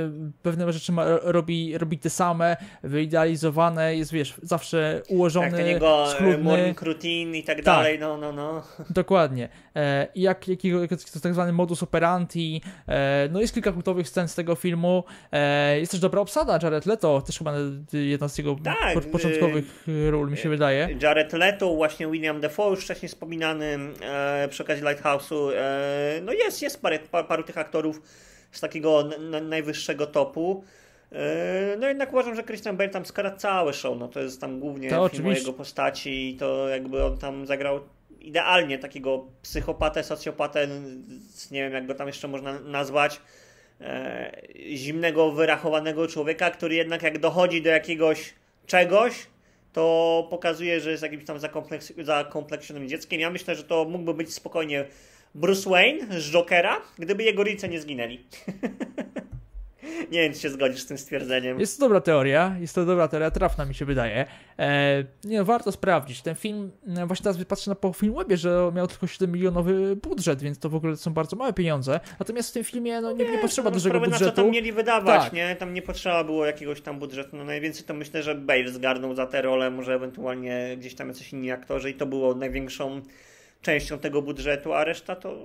pewne 0.42 0.74
rzeczy 0.74 0.92
ma, 0.92 1.06
robi, 1.22 1.78
robi 1.78 2.00
te 2.00 2.10
same, 2.10 2.58
wyidealizowane, 2.84 3.96
jest 3.96 4.12
wiesz, 4.12 4.34
zawsze 4.44 5.02
ułożony, 5.10 5.50
tak, 5.50 5.58
ten 5.58 5.68
jego 5.68 6.06
e, 6.06 6.10
schludny. 6.10 6.38
morning 6.38 6.82
routine 6.82 7.38
i 7.38 7.44
tak, 7.44 7.56
tak, 7.56 7.66
dalej, 7.66 8.00
no, 8.00 8.18
no, 8.18 8.34
no. 8.34 8.64
Dokładnie. 8.90 9.50
E, 9.76 10.08
jak, 10.16 10.48
jakiego, 10.48 10.82
jak 10.82 10.90
to 10.90 11.20
tak 11.20 11.34
zwany 11.34 11.54
modus 11.54 11.84
operandi. 11.84 12.62
E, 12.88 13.30
no 13.32 13.42
jest 13.42 13.54
kilka 13.54 13.72
kultowych 13.72 14.10
scen 14.10 14.28
z 14.28 14.36
tego 14.36 14.56
filmu. 14.56 15.04
E, 15.32 15.80
jest 15.80 15.92
też 15.92 16.02
dobra 16.02 16.22
obsada, 16.22 16.60
Jared 16.64 16.86
Leto, 16.86 17.22
też 17.22 17.38
chyba 17.38 17.54
jedna 17.94 18.28
z 18.28 18.38
jego 18.38 18.56
tak, 18.64 19.10
początkowych 19.12 19.88
ról, 20.10 20.32
mi 20.32 20.38
się 20.38 20.50
wydaje. 20.50 20.98
Jared 21.02 21.34
Leto, 21.34 21.76
właśnie 21.76 22.08
William 22.08 22.42
Defoe, 22.42 22.70
już 22.70 22.84
wcześniej 22.84 23.10
wspominany 23.10 23.87
e, 24.02 24.48
przy 24.48 24.64
okazji 24.64 24.84
Lighthouse'u. 24.84 25.52
E, 25.56 26.22
no 26.22 26.34
jest, 26.34 26.62
jest 26.62 26.82
parę, 26.82 27.00
paru 27.00 27.44
tych 27.44 27.58
aktorów 27.58 28.02
z 28.52 28.62
takiego 28.62 29.10
najwyższego 29.42 30.08
topu. 30.08 30.64
E, 31.12 31.78
no 31.78 31.88
jednak 31.88 32.14
uważam, 32.14 32.36
że 32.36 32.44
Christian 32.44 32.78
Bale 32.78 32.90
tam 32.90 33.06
skara 33.06 33.32
całe 33.32 33.74
show, 33.74 33.98
no 34.00 34.08
to 34.08 34.20
jest 34.20 34.42
tam 34.42 34.60
głównie 34.60 34.90
to 34.90 35.10
film 35.10 35.28
o 35.28 35.32
jego 35.32 35.54
postaci 35.54 36.30
i 36.30 36.38
to 36.38 36.68
jakby 36.68 37.04
on 37.04 37.18
tam 37.18 37.46
zagrał 37.46 37.80
idealnie 38.20 38.80
takiego 38.80 39.26
psychopatę, 39.42 40.04
socjopatę, 40.04 40.68
nie 41.52 41.64
wiem 41.64 41.74
jak 41.74 41.86
go 41.86 41.96
tam 41.96 42.08
jeszcze 42.08 42.28
można 42.28 42.60
nazwać, 42.60 43.22
e, 43.82 44.42
zimnego, 44.76 45.32
wyrachowanego 45.32 46.08
człowieka, 46.08 46.52
który 46.52 46.76
jednak 46.76 47.04
jak 47.04 47.20
dochodzi 47.20 47.62
do 47.62 47.70
jakiegoś 47.70 48.34
czegoś, 48.66 49.28
to 49.74 50.28
pokazuje, 50.30 50.80
że 50.80 50.92
jest 50.92 51.04
jakimś 51.04 51.26
tam 51.26 51.40
zakompleks 51.40 51.94
zakompleksionym 52.04 52.88
dzieckiem. 52.88 53.20
Ja 53.20 53.30
myślę, 53.30 53.56
że 53.56 53.64
to 53.64 53.86
mógłby 53.86 54.14
być 54.14 54.34
spokojnie 54.34 54.86
Bruce 55.36 55.70
Wayne 55.70 56.22
z 56.22 56.32
Jokera, 56.32 56.82
gdyby 57.00 57.24
jego 57.24 57.44
rodzice 57.44 57.70
nie 57.70 57.82
zginęli. 57.82 58.20
Nie 60.12 60.22
wiem, 60.22 60.34
czy 60.34 60.40
się 60.40 60.50
zgodzisz 60.50 60.82
z 60.82 60.86
tym 60.86 60.98
stwierdzeniem. 60.98 61.60
Jest 61.60 61.78
to 61.78 61.86
dobra 61.86 62.02
teoria, 62.02 62.56
jest 62.60 62.76
to 62.76 62.86
dobra 62.86 63.08
teoria, 63.08 63.32
trafna 63.32 63.66
mi 63.66 63.76
się 63.76 63.86
wydaje. 63.86 64.26
E, 64.60 65.04
nie, 65.24 65.44
warto 65.44 65.72
sprawdzić. 65.72 66.22
Ten 66.22 66.36
film, 66.36 66.72
e, 66.98 67.06
właśnie 67.06 67.24
teraz 67.24 67.46
patrzę 67.46 67.72
na 67.72 67.76
po 67.76 67.94
Filmwebie, 67.94 68.38
że 68.38 68.72
miał 68.76 68.88
tylko 68.88 69.08
7 69.08 69.32
milionowy 69.32 69.96
budżet, 69.96 70.42
więc 70.42 70.60
to 70.60 70.70
w 70.70 70.76
ogóle 70.76 70.98
są 70.98 71.14
bardzo 71.14 71.36
małe 71.36 71.54
pieniądze. 71.54 72.00
Natomiast 72.20 72.50
w 72.50 72.54
tym 72.54 72.64
filmie 72.64 73.02
no, 73.02 73.12
nie, 73.12 73.26
nie, 73.26 73.32
nie 73.32 73.38
potrzeba 73.38 73.72
dużego 73.72 74.00
budżetu. 74.00 74.26
Na 74.26 74.32
co 74.32 74.36
tam 74.36 74.52
mieli 74.52 74.72
wydawać, 74.72 75.24
tak. 75.24 75.34
nie? 75.34 75.56
Tam 75.56 75.74
nie 75.74 75.82
potrzeba 75.82 76.24
było 76.24 76.46
jakiegoś 76.46 76.82
tam 76.82 77.00
budżetu. 77.00 77.38
No 77.38 77.44
najwięcej 77.44 77.84
to 77.84 77.94
myślę, 77.94 78.24
że 78.24 78.36
Bale 78.36 78.70
zgarnął 78.70 79.16
za 79.16 79.26
tę 79.26 79.42
rolę, 79.42 79.72
może 79.72 79.94
ewentualnie 79.94 80.76
gdzieś 80.78 80.96
tam 80.96 81.08
jacyś 81.08 81.34
inni 81.34 81.52
aktorzy 81.52 81.90
i 81.90 81.94
to 81.94 82.06
było 82.06 82.36
największą 82.36 83.02
częścią 83.62 84.00
tego 84.00 84.22
budżetu, 84.22 84.74
a 84.74 84.84
reszta 84.84 85.16
to 85.16 85.38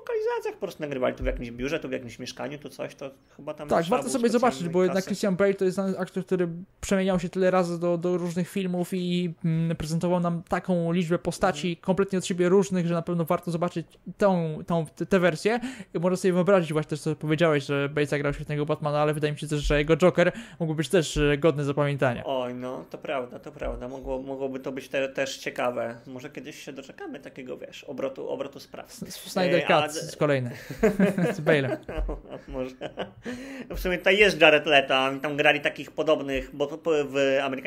lokalizacjach 0.00 0.54
po 0.54 0.60
prostu 0.60 0.82
nagrywali, 0.82 1.14
tu 1.14 1.22
w 1.22 1.26
jakimś 1.26 1.50
biurze, 1.50 1.80
tu 1.80 1.88
w 1.88 1.92
jakimś 1.92 2.18
mieszkaniu, 2.18 2.58
tu 2.58 2.68
coś, 2.68 2.94
to 2.94 3.10
chyba 3.36 3.54
tam... 3.54 3.68
Tak, 3.68 3.84
warto 3.84 4.10
sobie 4.10 4.28
zobaczyć, 4.28 4.68
bo 4.68 4.82
jednak 4.82 5.04
Christian 5.04 5.36
Bale 5.36 5.54
to 5.54 5.64
jest 5.64 5.78
aktor, 5.98 6.26
który 6.26 6.48
przemieniał 6.80 7.20
się 7.20 7.28
tyle 7.28 7.50
razy 7.50 7.80
do, 7.80 7.98
do 7.98 8.18
różnych 8.18 8.48
filmów 8.48 8.94
i 8.94 9.34
mm, 9.44 9.76
prezentował 9.76 10.20
nam 10.20 10.42
taką 10.48 10.92
liczbę 10.92 11.18
postaci 11.18 11.68
mm. 11.68 11.76
kompletnie 11.80 12.18
od 12.18 12.26
siebie 12.26 12.48
różnych, 12.48 12.86
że 12.86 12.94
na 12.94 13.02
pewno 13.02 13.24
warto 13.24 13.50
zobaczyć 13.50 13.86
tą, 14.18 14.58
tą, 14.66 14.86
tę 15.08 15.20
wersję 15.20 15.60
i 15.94 15.98
można 15.98 16.16
sobie 16.16 16.32
wyobrazić 16.32 16.72
właśnie 16.72 16.90
też, 16.90 17.00
co 17.00 17.16
powiedziałeś, 17.16 17.64
że 17.64 17.88
Bale 17.88 18.06
zagrał 18.06 18.34
świetnego 18.34 18.66
Batmana, 18.66 19.02
ale 19.02 19.14
wydaje 19.14 19.32
mi 19.32 19.38
się 19.38 19.48
też, 19.48 19.60
że 19.60 19.78
jego 19.78 19.96
Joker 19.96 20.32
mógł 20.60 20.74
być 20.74 20.88
też 20.88 21.16
e, 21.16 21.38
godny 21.38 21.64
zapamiętania. 21.64 22.22
Oj, 22.26 22.54
no, 22.54 22.84
to 22.90 22.98
prawda, 22.98 23.38
to 23.38 23.52
prawda. 23.52 23.88
Mogło, 23.88 24.22
mogłoby 24.22 24.60
to 24.60 24.72
być 24.72 24.88
te, 24.88 25.08
też 25.08 25.38
ciekawe. 25.38 25.96
Może 26.06 26.30
kiedyś 26.30 26.64
się 26.64 26.72
doczekamy 26.72 27.20
takiego, 27.20 27.56
wiesz, 27.58 27.84
obrotu, 27.84 28.28
obrotu 28.28 28.60
spraw. 28.60 28.92
Snyder 28.92 29.66
Cut 29.66 29.89
z 29.92 30.16
kolejny. 30.16 30.50
Z 31.36 31.40
Bale'em. 31.40 31.76
Może. 32.48 32.74
No 33.68 33.76
w 33.76 33.80
sumie 33.80 33.98
tutaj 33.98 34.18
jest 34.18 34.40
Jared 34.40 34.66
Leto, 34.66 35.10
tam 35.22 35.36
grali 35.36 35.60
takich 35.60 35.90
podobnych, 35.90 36.50
bo 36.52 36.80
w 36.84 37.14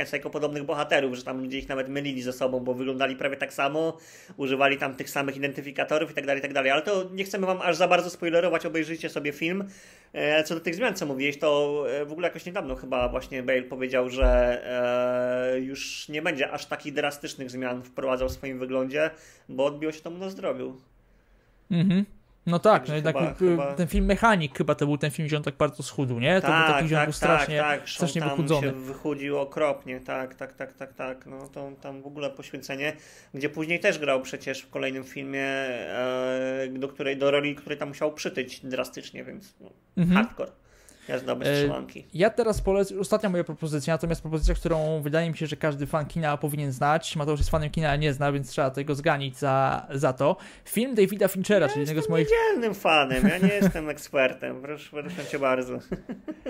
Psycho 0.05 0.29
podobnych 0.29 0.63
bohaterów, 0.63 1.15
że 1.15 1.23
tam 1.23 1.41
ludzie 1.41 1.57
ich 1.57 1.69
nawet 1.69 1.89
mylili 1.89 2.21
ze 2.21 2.33
sobą, 2.33 2.59
bo 2.59 2.73
wyglądali 2.73 3.15
prawie 3.15 3.37
tak 3.37 3.53
samo, 3.53 3.97
używali 4.37 4.77
tam 4.77 4.95
tych 4.95 5.09
samych 5.09 5.37
identyfikatorów 5.37 6.11
i 6.11 6.13
tak 6.13 6.25
dalej, 6.25 6.41
tak 6.41 6.53
dalej. 6.53 6.71
Ale 6.71 6.81
to 6.81 7.09
nie 7.13 7.23
chcemy 7.23 7.47
wam 7.47 7.61
aż 7.61 7.75
za 7.75 7.87
bardzo 7.87 8.09
spoilerować, 8.09 8.65
obejrzyjcie 8.65 9.09
sobie 9.09 9.31
film. 9.31 9.67
E, 10.13 10.43
co 10.43 10.55
do 10.55 10.61
tych 10.61 10.75
zmian, 10.75 10.95
co 10.95 11.05
mówiłeś, 11.05 11.39
to 11.39 11.83
e, 11.89 12.05
w 12.05 12.11
ogóle 12.11 12.27
jakoś 12.27 12.45
niedawno 12.45 12.75
chyba 12.75 13.09
właśnie 13.09 13.43
Bale 13.43 13.63
powiedział, 13.63 14.09
że 14.09 14.61
e, 15.55 15.59
już 15.59 16.09
nie 16.09 16.21
będzie 16.21 16.51
aż 16.51 16.65
takich 16.65 16.93
drastycznych 16.93 17.51
zmian 17.51 17.83
wprowadzał 17.83 18.29
w 18.29 18.31
swoim 18.31 18.59
wyglądzie, 18.59 19.09
bo 19.49 19.65
odbiło 19.65 19.91
się 19.91 20.01
to 20.01 20.09
mu 20.09 20.17
na 20.17 20.29
zdrowiu. 20.29 20.81
Mhm. 21.73 22.05
No 22.45 22.59
tak, 22.59 22.87
no 22.87 22.95
jednak 22.95 23.15
chyba, 23.15 23.33
chyba... 23.33 23.73
ten 23.73 23.87
film 23.87 24.05
Mechanik 24.05 24.57
chyba 24.57 24.75
to 24.75 24.85
był 24.85 24.97
ten 24.97 25.11
film, 25.11 25.27
gdzie 25.27 25.37
on 25.37 25.43
tak 25.43 25.57
bardzo 25.57 25.83
schudł, 25.83 26.19
nie? 26.19 26.41
To 26.41 26.47
tak, 26.47 26.65
był 26.65 26.75
taki, 26.75 26.87
że 26.87 26.95
tak, 26.95 27.05
był 27.05 27.13
strasznie, 27.13 27.57
tak, 27.57 27.79
tak. 27.79 27.89
strasznie 27.89 28.21
tam 28.21 28.29
wychudzony. 28.29 28.67
się 28.67 28.73
wychudził 28.73 29.39
okropnie, 29.39 29.99
tak, 29.99 30.35
tak, 30.35 30.53
tak, 30.53 30.73
tak, 30.73 30.93
tak. 30.93 31.25
No 31.25 31.47
to 31.47 31.71
tam 31.81 32.01
w 32.01 32.07
ogóle 32.07 32.29
poświęcenie, 32.29 32.93
gdzie 33.33 33.49
później 33.49 33.79
też 33.79 33.99
grał 33.99 34.21
przecież 34.21 34.61
w 34.61 34.69
kolejnym 34.69 35.03
filmie, 35.03 35.45
e, 35.45 36.67
do 36.71 36.87
której, 36.87 37.17
do 37.17 37.31
roli, 37.31 37.55
której 37.55 37.77
tam 37.77 37.87
musiał 37.87 38.13
przytyć 38.13 38.59
drastycznie, 38.65 39.23
więc 39.23 39.55
no, 39.61 39.69
mhm. 39.97 40.25
hardcore. 40.25 40.51
Jazda 41.07 41.35
bez 41.35 41.47
strzelanki. 41.47 42.05
Ja 42.13 42.29
teraz 42.29 42.61
polecę, 42.61 42.99
ostatnia 42.99 43.29
moja 43.29 43.43
propozycja, 43.43 43.93
natomiast 43.93 44.21
propozycja, 44.21 44.55
którą 44.55 45.01
wydaje 45.01 45.29
mi 45.29 45.37
się, 45.37 45.47
że 45.47 45.55
każdy 45.55 45.85
fan 45.85 46.05
kina 46.05 46.37
powinien 46.37 46.71
znać. 46.71 47.15
Mateusz 47.15 47.39
jest 47.39 47.49
fanem 47.49 47.69
kina, 47.69 47.89
a 47.89 47.95
nie 47.95 48.13
zna, 48.13 48.31
więc 48.31 48.49
trzeba 48.49 48.69
tego 48.71 48.95
zganić 48.95 49.37
za, 49.37 49.87
za 49.91 50.13
to. 50.13 50.35
Film 50.65 50.95
Davida 50.95 51.27
Finchera, 51.27 51.65
ja 51.65 51.67
czyli 51.67 51.79
jednego 51.79 52.01
z 52.01 52.09
moich... 52.09 52.27
niedzielnym 52.27 52.73
fanem, 52.73 53.27
ja 53.27 53.37
nie 53.37 53.53
jestem 53.61 53.89
ekspertem, 53.89 54.61
proszę, 54.61 54.89
proszę 54.91 55.25
cię 55.31 55.39
bardzo. 55.39 55.79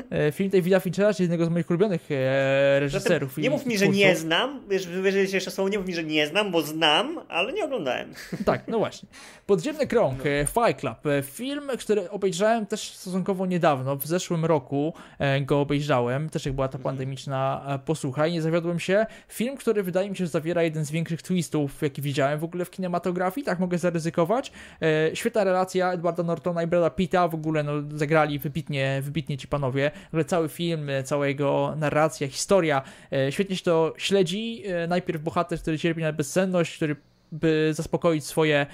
E, 0.10 0.32
film 0.32 0.50
Davida 0.50 0.80
Finchera, 0.80 1.14
czyli 1.14 1.24
jednego 1.24 1.46
z 1.46 1.50
moich 1.50 1.70
ulubionych 1.70 2.12
e, 2.12 2.80
reżyserów. 2.80 3.30
Zatem 3.30 3.44
nie 3.44 3.50
mów 3.50 3.66
mi, 3.66 3.78
że 3.78 3.88
nie 3.88 4.16
znam, 4.16 4.62
wiesz, 4.70 4.88
wyrazić 4.88 5.34
jeszcze 5.34 5.52
słowo, 5.52 5.70
nie 5.70 5.78
mów 5.78 5.88
mi, 5.88 5.96
że 5.96 6.04
nie 6.04 6.28
znam, 6.28 6.52
bo 6.52 6.62
znam, 6.62 7.20
ale 7.30 7.54
nie 7.54 7.66
oglądałem. 7.66 8.14
Tak, 8.46 8.68
no 8.68 8.78
właśnie. 8.78 9.10
Podziemny 9.46 9.88
krąg, 9.88 10.18
no. 10.18 10.64
Fight 10.66 10.80
Club, 10.80 10.98
film, 11.24 11.70
który 11.80 12.10
obejrzałem 12.10 12.66
też 12.66 12.94
stosunkowo 12.94 13.46
niedawno, 13.46 13.96
w 13.96 14.06
zeszłym 14.06 14.43
roku 14.46 14.94
e, 15.20 15.42
go 15.42 15.62
obejrzałem, 15.62 16.30
też 16.30 16.46
jak 16.46 16.56
była 16.56 16.68
ta 16.68 16.78
mhm. 16.78 16.84
pandemiczna 16.84 17.66
e, 17.68 17.80
posłucha 17.80 18.28
i 18.28 18.34
nie 18.34 18.42
zawiodłem 18.42 18.80
się. 18.80 19.06
Film, 19.28 19.58
który 19.58 19.84
wydaje 19.84 20.10
mi 20.10 20.16
się, 20.16 20.26
że 20.26 20.32
zawiera 20.32 20.64
jeden 20.64 20.86
z 20.86 20.92
większych 20.92 21.22
twistów, 21.22 21.82
jaki 21.82 22.02
widziałem 22.02 22.40
w 22.40 22.44
ogóle 22.44 22.66
w 22.66 22.72
kinematografii, 22.72 23.46
tak 23.46 23.60
mogę 23.60 23.78
zaryzykować. 23.78 24.52
E, 24.82 25.16
świetna 25.16 25.44
relacja 25.44 25.92
Edwarda 25.92 26.24
Nortona 26.24 26.64
i 26.64 26.68
Brada 26.68 26.90
Pitta, 26.90 27.28
w 27.28 27.36
ogóle 27.36 27.64
no, 27.64 27.74
zagrali 27.94 28.40
wybitnie, 28.40 29.00
wybitnie 29.04 29.38
ci 29.38 29.48
panowie, 29.48 29.92
ale 30.14 30.26
cały 30.26 30.50
film, 30.50 30.90
cała 31.04 31.28
jego 31.28 31.74
narracja, 31.78 32.28
historia, 32.28 32.82
świetnie 33.30 33.56
się 33.56 33.64
to 33.64 33.94
śledzi. 33.98 34.64
Najpierw 34.88 35.22
bohater, 35.22 35.60
który 35.60 35.80
cierpi 35.80 36.02
na 36.02 36.14
bezsenność, 36.14 36.76
który 36.76 36.96
by 37.34 37.72
zaspokoić 37.74 38.26
swoje 38.26 38.66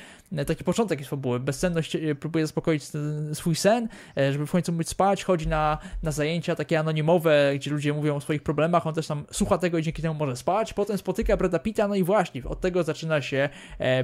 taki 0.48 0.64
początek 0.64 1.00
jest 1.00 1.10
fabuły. 1.10 1.40
Bezsenność 1.40 1.96
e, 1.96 2.16
próbuje 2.16 2.44
zaspokoić 2.46 2.84
swój 3.34 3.56
sen, 3.56 3.88
e, 4.18 4.34
żeby 4.34 4.48
w 4.48 4.52
końcu 4.52 4.72
móc 4.74 4.88
spać, 4.88 5.24
chodzi 5.24 5.48
na, 5.48 5.78
na 6.04 6.12
zajęcia 6.12 6.56
takie 6.56 6.80
anonimowe, 6.80 7.52
gdzie 7.56 7.72
ludzie 7.72 7.94
mówią 7.94 8.16
o 8.16 8.22
swoich 8.22 8.44
problemach, 8.44 8.88
on 8.88 8.94
też 8.94 9.08
tam 9.08 9.26
słucha 9.32 9.58
tego 9.58 9.78
i 9.78 9.84
dzięki 9.84 10.02
temu 10.02 10.16
może 10.16 10.36
spać. 10.36 10.74
Potem 10.74 10.98
spotyka 10.98 11.38
Brada 11.38 11.60
Pitta, 11.60 11.88
no 11.88 11.96
i 11.96 12.04
właśnie 12.04 12.44
od 12.44 12.62
tego 12.62 12.84
zaczyna 12.84 13.22
się 13.22 13.50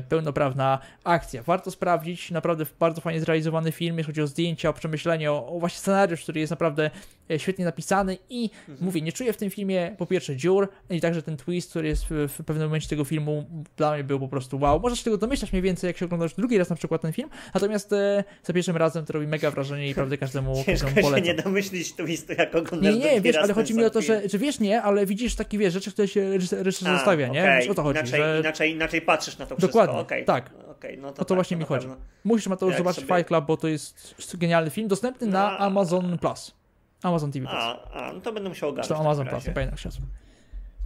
pełnoprawna 0.09 0.79
akcja. 1.03 1.43
Warto 1.43 1.71
sprawdzić, 1.71 2.31
naprawdę 2.31 2.65
bardzo 2.79 3.01
fajnie 3.01 3.19
zrealizowany 3.19 3.71
film, 3.71 3.97
jeśli 3.97 4.13
chodzi 4.13 4.21
o 4.21 4.27
zdjęcia, 4.27 4.69
o 4.69 4.73
przemyślenie, 4.73 5.31
o, 5.31 5.47
o 5.47 5.59
właśnie 5.59 5.79
scenariusz, 5.79 6.23
który 6.23 6.39
jest 6.39 6.51
naprawdę 6.51 6.91
świetnie 7.37 7.65
napisany 7.65 8.17
i 8.29 8.49
mhm. 8.69 8.85
mówię, 8.85 9.01
nie 9.01 9.11
czuję 9.11 9.33
w 9.33 9.37
tym 9.37 9.49
filmie 9.49 9.95
po 9.97 10.05
pierwsze 10.05 10.35
dziur 10.35 10.69
i 10.89 11.01
także 11.01 11.21
ten 11.21 11.37
twist, 11.37 11.69
który 11.69 11.87
jest 11.87 12.05
w, 12.09 12.27
w 12.29 12.43
pewnym 12.43 12.67
momencie 12.67 12.89
tego 12.89 13.03
filmu 13.03 13.45
dla 13.77 13.93
mnie 13.93 14.03
był 14.03 14.19
po 14.19 14.27
prostu 14.27 14.59
wow. 14.59 14.79
Możesz 14.79 15.03
tego 15.03 15.17
domyślać 15.17 15.51
mniej 15.51 15.61
więcej, 15.61 15.87
jak 15.87 15.97
się 15.97 16.05
oglądasz 16.15 16.35
drugi 16.35 16.57
raz 16.57 16.69
na 16.69 16.75
przykład 16.75 17.01
ten 17.01 17.13
film, 17.13 17.29
natomiast 17.53 17.93
e, 17.93 18.23
za 18.43 18.53
pierwszym 18.53 18.77
razem 18.77 19.05
to 19.05 19.13
robi 19.13 19.27
mega 19.27 19.51
wrażenie 19.51 19.89
i 19.89 19.95
prawdę 19.95 20.17
każdemu, 20.17 20.55
Ciężko 20.65 20.85
każdemu 20.85 21.07
polecam. 21.07 21.25
się 21.25 21.33
nie 21.33 21.43
domyślić 21.43 21.93
twistu, 21.93 22.33
jak 22.37 22.55
oglądasz 22.55 22.95
Nie, 22.95 22.99
nie, 22.99 23.21
wiesz, 23.21 23.35
ale 23.35 23.53
chodzi 23.53 23.73
mi 23.73 23.83
o 23.83 23.89
to, 23.89 24.01
że, 24.01 24.29
że 24.29 24.37
wiesz, 24.37 24.59
nie, 24.59 24.81
ale 24.81 25.05
widzisz 25.05 25.35
takie, 25.35 25.57
wiesz, 25.57 25.73
rzeczy, 25.73 25.91
które 25.91 26.07
się 26.07 26.31
reżyser 26.51 26.71
zostawia, 26.71 27.27
nie? 27.27 27.41
Okay. 27.41 27.59
Wiesz, 27.59 27.69
o 27.69 27.73
to 27.73 27.83
chodzi, 27.83 27.99
inaczej, 27.99 28.19
że... 28.19 28.39
inaczej, 28.39 28.71
inaczej 28.71 29.01
patrzysz 29.01 29.37
na 29.37 29.45
to 29.45 29.55
wszystko. 29.55 29.67
Dokładnie, 29.67 30.01
okay. 30.01 30.23
tak. 30.23 30.49
Okay, 30.77 30.97
no 30.97 31.07
to, 31.07 31.13
o 31.13 31.13
to 31.13 31.25
tak, 31.25 31.35
właśnie 31.35 31.57
mi 31.57 31.65
chodzi. 31.65 31.87
Musisz 32.23 32.57
to 32.59 32.65
już 32.65 32.75
zobaczyć 32.75 33.05
sobie... 33.05 33.15
Fight 33.15 33.27
Club, 33.27 33.45
bo 33.45 33.57
to 33.57 33.67
jest 33.67 34.37
genialny 34.37 34.69
film, 34.69 34.87
dostępny 34.87 35.27
no, 35.27 35.33
na 35.33 35.57
Amazon 35.57 36.17
Plus. 36.17 36.55
Amazon 37.03 37.31
TV 37.31 37.45
Plus. 37.45 37.59
A, 37.59 37.91
a 37.91 38.13
no 38.13 38.21
to 38.21 38.33
będę 38.33 38.49
musiał 38.49 38.69
ogarnąć. 38.69 38.87
To 38.87 38.99
Amazon 38.99 39.27
Plus, 39.27 39.43
pamiętam 39.53 39.77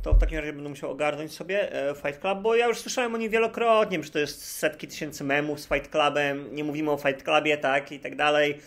to 0.02 0.14
w 0.14 0.20
takim 0.20 0.38
razie 0.38 0.54
będę 0.54 0.70
musiał 0.70 0.92
ogarnąć 0.92 1.32
sobie 1.32 1.90
e, 1.90 1.96
Fight 1.96 2.22
Club, 2.22 2.40
bo 2.40 2.56
ja 2.56 2.68
już 2.68 2.78
słyszałem 2.78 3.16
o 3.16 3.18
nim 3.18 3.30
wielokrotnie, 3.30 4.04
że 4.04 4.10
to 4.10 4.20
jest 4.20 4.46
setki 4.46 4.88
tysięcy 4.88 5.24
memów 5.24 5.60
z 5.60 5.68
Fight 5.68 5.92
Clubem, 5.92 6.56
nie 6.56 6.64
mówimy 6.64 6.92
o 6.92 6.98
Fight 6.98 7.24
Clubie, 7.24 7.58
tak, 7.58 7.92
i 7.92 8.00
tak 8.00 8.16
dalej. 8.16 8.60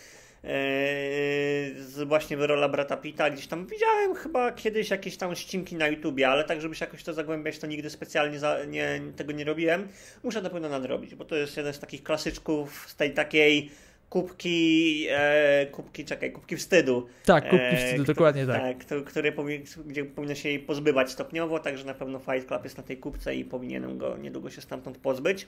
Z 1.79 2.07
właśnie 2.07 2.37
rola 2.37 2.69
brata 2.69 2.97
Pita, 2.97 3.29
gdzieś 3.29 3.47
tam 3.47 3.67
widziałem 3.67 4.15
chyba 4.15 4.51
kiedyś 4.51 4.89
jakieś 4.89 5.17
tam 5.17 5.35
ścinki 5.35 5.75
na 5.75 5.87
YouTubie, 5.87 6.29
ale 6.29 6.43
tak, 6.43 6.61
żeby 6.61 6.75
się 6.75 6.85
jakoś 6.85 7.03
to 7.03 7.13
zagłębiać, 7.13 7.59
to 7.59 7.67
nigdy 7.67 7.89
specjalnie 7.89 8.39
za, 8.39 8.65
nie, 8.65 9.01
tego 9.15 9.31
nie 9.31 9.43
robiłem. 9.43 9.87
Muszę 10.23 10.41
na 10.41 10.49
pewno 10.49 10.69
nadrobić, 10.69 11.15
bo 11.15 11.25
to 11.25 11.35
jest 11.35 11.57
jeden 11.57 11.73
z 11.73 11.79
takich 11.79 12.03
klasyczków 12.03 12.89
z 12.89 12.95
tej 12.95 13.13
takiej 13.13 13.71
kubki, 14.13 15.07
e, 15.09 15.65
kubki, 15.71 16.05
czekaj, 16.05 16.31
kubki 16.31 16.57
wstydu. 16.57 17.07
Tak, 17.25 17.49
kubki 17.49 17.65
e, 17.65 17.77
wstydu, 17.77 18.03
dokładnie 18.03 18.45
tak. 18.45 18.85
Tak, 18.85 19.05
które 19.05 19.31
powi 19.31 19.63
gdzie 19.85 20.05
powinno 20.05 20.35
się 20.35 20.49
jej 20.49 20.59
pozbywać 20.59 21.11
stopniowo, 21.11 21.59
także 21.59 21.85
na 21.85 21.93
pewno 21.93 22.19
Fight 22.19 22.47
Club 22.47 22.63
jest 22.63 22.77
na 22.77 22.83
tej 22.83 22.97
kubce 22.97 23.35
i 23.35 23.45
powinienem 23.45 23.97
go 23.97 24.17
niedługo 24.17 24.49
się 24.49 24.61
stamtąd 24.61 24.97
pozbyć. 24.97 25.47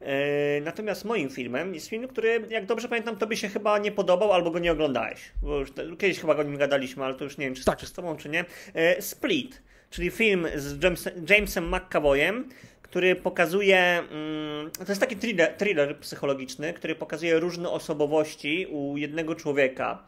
E, 0.00 0.60
natomiast 0.60 1.04
moim 1.04 1.30
filmem 1.30 1.74
jest 1.74 1.88
film, 1.88 2.08
który, 2.08 2.46
jak 2.50 2.66
dobrze 2.66 2.88
pamiętam, 2.88 3.16
tobie 3.16 3.36
się 3.36 3.48
chyba 3.48 3.78
nie 3.78 3.92
podobał 3.92 4.32
albo 4.32 4.50
go 4.50 4.58
nie 4.58 4.72
oglądałeś. 4.72 5.32
Bo 5.42 5.58
już 5.58 5.72
te, 5.72 5.96
kiedyś 5.96 6.20
chyba 6.20 6.34
go 6.34 6.42
nim 6.42 6.56
gadaliśmy, 6.56 7.04
ale 7.04 7.14
to 7.14 7.24
już 7.24 7.38
nie 7.38 7.44
wiem, 7.44 7.54
czy, 7.54 7.64
tak. 7.64 7.78
czy 7.78 7.86
z 7.86 7.92
tobą, 7.92 8.16
czy 8.16 8.28
nie. 8.28 8.44
E, 8.74 9.02
Split, 9.02 9.62
czyli 9.90 10.10
film 10.10 10.46
z 10.54 10.82
Jamesem, 10.82 11.12
Jamesem 11.28 11.74
McCavoyem, 11.74 12.48
który 12.90 13.16
pokazuje. 13.16 13.78
Mm, 13.78 14.70
to 14.70 14.84
jest 14.88 15.00
taki 15.00 15.16
thriller, 15.16 15.56
thriller 15.56 15.98
psychologiczny, 15.98 16.72
który 16.72 16.94
pokazuje 16.94 17.40
różne 17.40 17.70
osobowości 17.70 18.66
u 18.70 18.96
jednego 18.96 19.34
człowieka. 19.34 20.04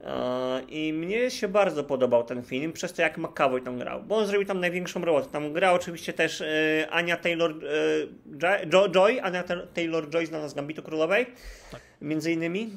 E, 0.00 0.62
I 0.68 0.92
mnie 0.92 1.30
się 1.30 1.48
bardzo 1.48 1.84
podobał 1.84 2.24
ten 2.24 2.42
film, 2.42 2.72
przez 2.72 2.92
to 2.92 3.02
jak 3.02 3.18
McAvoy 3.18 3.60
tam 3.60 3.78
grał, 3.78 4.02
bo 4.02 4.16
on 4.16 4.26
zrobił 4.26 4.46
tam 4.46 4.60
największą 4.60 5.04
robotę. 5.04 5.28
Tam 5.32 5.52
gra 5.52 5.72
oczywiście 5.72 6.12
też 6.12 6.40
e, 6.40 6.46
Ania 6.90 7.16
Taylor, 7.16 7.54
e, 8.42 8.88
Joy, 8.90 9.22
Ania 9.22 9.44
Taylor-Joy 9.74 10.26
znana 10.26 10.48
z 10.48 10.54
Gambitu 10.54 10.82
Królowej. 10.82 11.26
Tak. 11.70 11.80
między 12.00 12.32
innymi, 12.32 12.70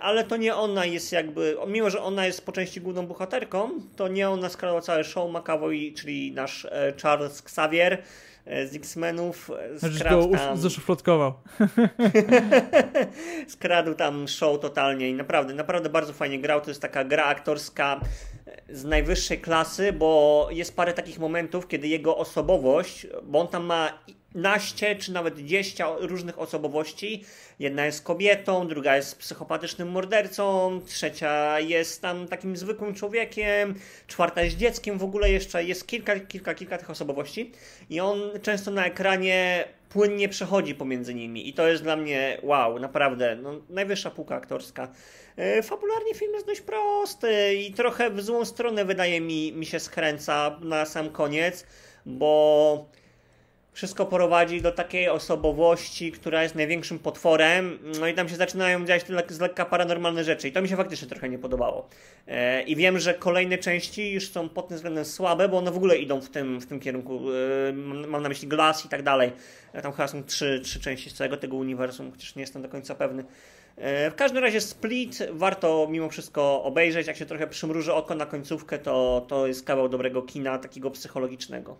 ale 0.00 0.24
to 0.24 0.36
nie 0.36 0.54
ona 0.54 0.84
jest 0.84 1.12
jakby, 1.12 1.56
mimo 1.66 1.90
że 1.90 2.02
ona 2.02 2.26
jest 2.26 2.46
po 2.46 2.52
części 2.52 2.80
główną 2.80 3.06
bohaterką, 3.06 3.70
to 3.96 4.08
nie 4.08 4.28
ona 4.28 4.48
skradła 4.48 4.80
całe 4.80 5.04
show 5.04 5.30
McAvoy, 5.30 5.92
czyli 5.96 6.32
nasz 6.32 6.66
Charles 7.02 7.40
Xavier 7.40 8.02
z 8.46 8.74
X-Menów. 8.74 9.50
Skradł 9.96 10.36
tam... 10.36 10.56
Zaszuflotkował. 10.56 11.32
skradł 13.48 13.94
tam 13.94 14.28
show 14.28 14.60
totalnie 14.60 15.10
i 15.10 15.14
naprawdę, 15.14 15.54
naprawdę 15.54 15.88
bardzo 15.88 16.12
fajnie 16.12 16.38
grał. 16.38 16.60
To 16.60 16.70
jest 16.70 16.82
taka 16.82 17.04
gra 17.04 17.24
aktorska 17.24 18.00
z 18.68 18.84
najwyższej 18.84 19.40
klasy, 19.40 19.92
bo 19.92 20.48
jest 20.50 20.76
parę 20.76 20.92
takich 20.92 21.18
momentów, 21.18 21.68
kiedy 21.68 21.88
jego 21.88 22.16
osobowość, 22.16 23.06
bo 23.22 23.40
on 23.40 23.48
tam 23.48 23.64
ma 23.64 23.98
naście 24.34 24.96
czy 24.96 25.12
nawet 25.12 25.38
dziesięć 25.38 25.78
różnych 26.00 26.38
osobowości. 26.38 27.24
Jedna 27.58 27.86
jest 27.86 28.04
kobietą, 28.04 28.68
druga 28.68 28.96
jest 28.96 29.18
psychopatycznym 29.18 29.90
mordercą, 29.90 30.80
trzecia 30.86 31.60
jest 31.60 32.02
tam 32.02 32.28
takim 32.28 32.56
zwykłym 32.56 32.94
człowiekiem, 32.94 33.74
czwarta 34.06 34.42
jest 34.42 34.56
dzieckiem, 34.56 34.98
w 34.98 35.04
ogóle 35.04 35.30
jeszcze 35.30 35.64
jest 35.64 35.86
kilka, 35.86 36.20
kilka, 36.20 36.54
kilka 36.54 36.78
tych 36.78 36.90
osobowości 36.90 37.52
i 37.90 38.00
on 38.00 38.18
często 38.42 38.70
na 38.70 38.86
ekranie 38.86 39.64
płynnie 39.88 40.28
przechodzi 40.28 40.74
pomiędzy 40.74 41.14
nimi 41.14 41.48
i 41.48 41.52
to 41.52 41.68
jest 41.68 41.82
dla 41.82 41.96
mnie 41.96 42.38
wow, 42.42 42.78
naprawdę, 42.78 43.36
no, 43.36 43.60
najwyższa 43.68 44.10
półka 44.10 44.36
aktorska. 44.36 44.88
E, 45.36 45.62
fabularnie 45.62 46.14
film 46.14 46.34
jest 46.34 46.46
dość 46.46 46.60
prosty 46.60 47.54
i 47.54 47.72
trochę 47.72 48.10
w 48.10 48.22
złą 48.22 48.44
stronę 48.44 48.84
wydaje 48.84 49.20
mi, 49.20 49.52
mi 49.52 49.66
się 49.66 49.80
skręca 49.80 50.58
na 50.60 50.86
sam 50.86 51.10
koniec, 51.10 51.66
bo 52.06 52.88
wszystko 53.74 54.06
prowadzi 54.06 54.62
do 54.62 54.72
takiej 54.72 55.08
osobowości, 55.08 56.12
która 56.12 56.42
jest 56.42 56.54
największym 56.54 56.98
potworem, 56.98 57.78
no 58.00 58.08
i 58.08 58.14
tam 58.14 58.28
się 58.28 58.36
zaczynają 58.36 58.86
dziać 58.86 59.04
z 59.28 59.40
lekka 59.40 59.64
paranormalne 59.64 60.24
rzeczy 60.24 60.48
i 60.48 60.52
to 60.52 60.62
mi 60.62 60.68
się 60.68 60.76
faktycznie 60.76 61.08
trochę 61.08 61.28
nie 61.28 61.38
podobało. 61.38 61.88
E, 62.26 62.62
I 62.62 62.76
wiem, 62.76 62.98
że 62.98 63.14
kolejne 63.14 63.58
części 63.58 64.12
już 64.12 64.30
są 64.30 64.48
pod 64.48 64.68
tym 64.68 64.76
względem 64.76 65.04
słabe, 65.04 65.48
bo 65.48 65.58
one 65.58 65.70
w 65.70 65.76
ogóle 65.76 65.96
idą 65.96 66.20
w 66.20 66.30
tym, 66.30 66.60
w 66.60 66.66
tym 66.66 66.80
kierunku. 66.80 67.20
E, 67.68 67.72
mam 68.06 68.22
na 68.22 68.28
myśli 68.28 68.48
Glass 68.48 68.84
i 68.84 68.88
tak 68.88 69.02
dalej. 69.02 69.32
E, 69.72 69.82
tam 69.82 69.92
chyba 69.92 70.08
są 70.08 70.24
trzy, 70.24 70.60
trzy 70.64 70.80
części 70.80 71.10
z 71.10 71.14
całego 71.14 71.36
tego 71.36 71.56
uniwersum, 71.56 72.10
chociaż 72.10 72.36
nie 72.36 72.40
jestem 72.40 72.62
do 72.62 72.68
końca 72.68 72.94
pewny. 72.94 73.24
W 74.10 74.14
każdym 74.16 74.42
razie 74.42 74.60
Split 74.60 75.18
warto 75.30 75.88
mimo 75.90 76.08
wszystko 76.08 76.62
obejrzeć. 76.62 77.06
Jak 77.06 77.16
się 77.16 77.26
trochę 77.26 77.46
przymruży 77.46 77.92
oko 77.92 78.14
na 78.14 78.26
końcówkę, 78.26 78.78
to, 78.78 79.26
to 79.28 79.46
jest 79.46 79.66
kawał 79.66 79.88
dobrego 79.88 80.22
kina, 80.22 80.58
takiego 80.58 80.90
psychologicznego. 80.90 81.76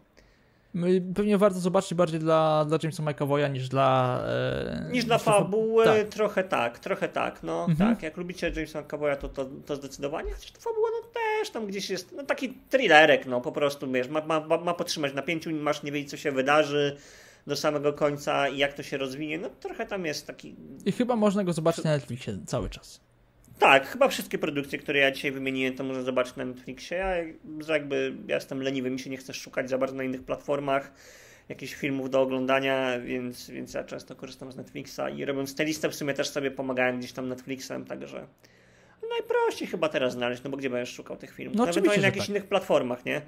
Pewnie 1.14 1.38
warto 1.38 1.58
zobaczyć 1.58 1.94
bardziej 1.94 2.20
dla, 2.20 2.64
dla 2.64 2.78
Jamesa 2.82 3.02
McAvoya 3.02 3.48
niż 3.48 3.68
dla... 3.68 4.20
E, 4.26 4.88
niż 4.92 5.04
dla 5.04 5.18
fabuły, 5.18 5.84
tak. 5.84 6.08
trochę 6.08 6.44
tak, 6.44 6.78
trochę 6.78 7.08
tak, 7.08 7.42
no 7.42 7.66
mhm. 7.68 7.94
tak, 7.94 8.02
jak 8.02 8.16
lubicie 8.16 8.52
Jamesa 8.56 8.80
McAvoya 8.80 9.16
to, 9.16 9.28
to, 9.28 9.46
to 9.66 9.76
zdecydowanie, 9.76 10.32
chociaż 10.32 10.52
to 10.52 10.60
fabuła 10.60 10.88
no 11.02 11.08
też 11.14 11.50
tam 11.50 11.66
gdzieś 11.66 11.90
jest, 11.90 12.12
no 12.16 12.22
taki 12.22 12.58
thrillerek, 12.70 13.26
no 13.26 13.40
po 13.40 13.52
prostu, 13.52 13.92
wiesz, 13.92 14.08
ma, 14.08 14.20
ma, 14.20 14.40
ma 14.40 14.74
podtrzymać 14.74 15.14
napięciu, 15.14 15.50
masz 15.50 15.82
nie 15.82 15.92
wiedzieć 15.92 16.10
co 16.10 16.16
się 16.16 16.32
wydarzy, 16.32 16.96
do 17.46 17.56
samego 17.56 17.92
końca 17.92 18.48
i 18.48 18.58
jak 18.58 18.72
to 18.72 18.82
się 18.82 18.96
rozwinie, 18.96 19.38
no 19.38 19.50
trochę 19.60 19.86
tam 19.86 20.06
jest 20.06 20.26
taki... 20.26 20.56
I 20.84 20.92
chyba 20.92 21.16
można 21.16 21.44
go 21.44 21.52
zobaczyć 21.52 21.84
na 21.84 21.90
Netflixie 21.90 22.38
cały 22.46 22.70
czas. 22.70 23.00
Tak, 23.58 23.86
chyba 23.86 24.08
wszystkie 24.08 24.38
produkcje, 24.38 24.78
które 24.78 24.98
ja 24.98 25.10
dzisiaj 25.10 25.32
wymieniłem, 25.32 25.74
to 25.74 25.84
można 25.84 26.02
zobaczyć 26.02 26.36
na 26.36 26.44
Netflixie. 26.44 26.96
Ja, 26.96 27.16
jakby 27.68 28.14
ja 28.28 28.34
jestem 28.34 28.62
leniwy, 28.62 28.90
mi 28.90 28.98
się 28.98 29.10
nie 29.10 29.16
chce 29.16 29.34
szukać 29.34 29.70
za 29.70 29.78
bardzo 29.78 29.96
na 29.96 30.04
innych 30.04 30.22
platformach 30.22 30.92
jakichś 31.48 31.74
filmów 31.74 32.10
do 32.10 32.20
oglądania, 32.20 33.00
więc, 33.00 33.50
więc 33.50 33.74
ja 33.74 33.84
często 33.84 34.16
korzystam 34.16 34.52
z 34.52 34.56
Netflixa 34.56 35.00
i 35.16 35.24
robiąc 35.24 35.54
tę 35.54 35.64
listę 35.64 35.88
w 35.88 35.94
sumie 35.94 36.14
też 36.14 36.28
sobie 36.28 36.50
pomagałem 36.50 36.98
gdzieś 36.98 37.12
tam 37.12 37.28
Netflixem, 37.28 37.84
także 37.84 38.26
najprościej 39.18 39.68
chyba 39.68 39.88
teraz 39.88 40.12
znaleźć, 40.12 40.42
no 40.42 40.50
bo 40.50 40.56
gdzie 40.56 40.70
będziesz 40.70 40.94
szukał 40.94 41.16
tych 41.16 41.34
filmów? 41.34 41.56
No 41.56 41.66
Nawet 41.66 41.84
na 41.86 41.94
jakichś 41.94 42.26
tak. 42.26 42.28
innych 42.28 42.46
platformach, 42.46 43.04
nie? 43.04 43.22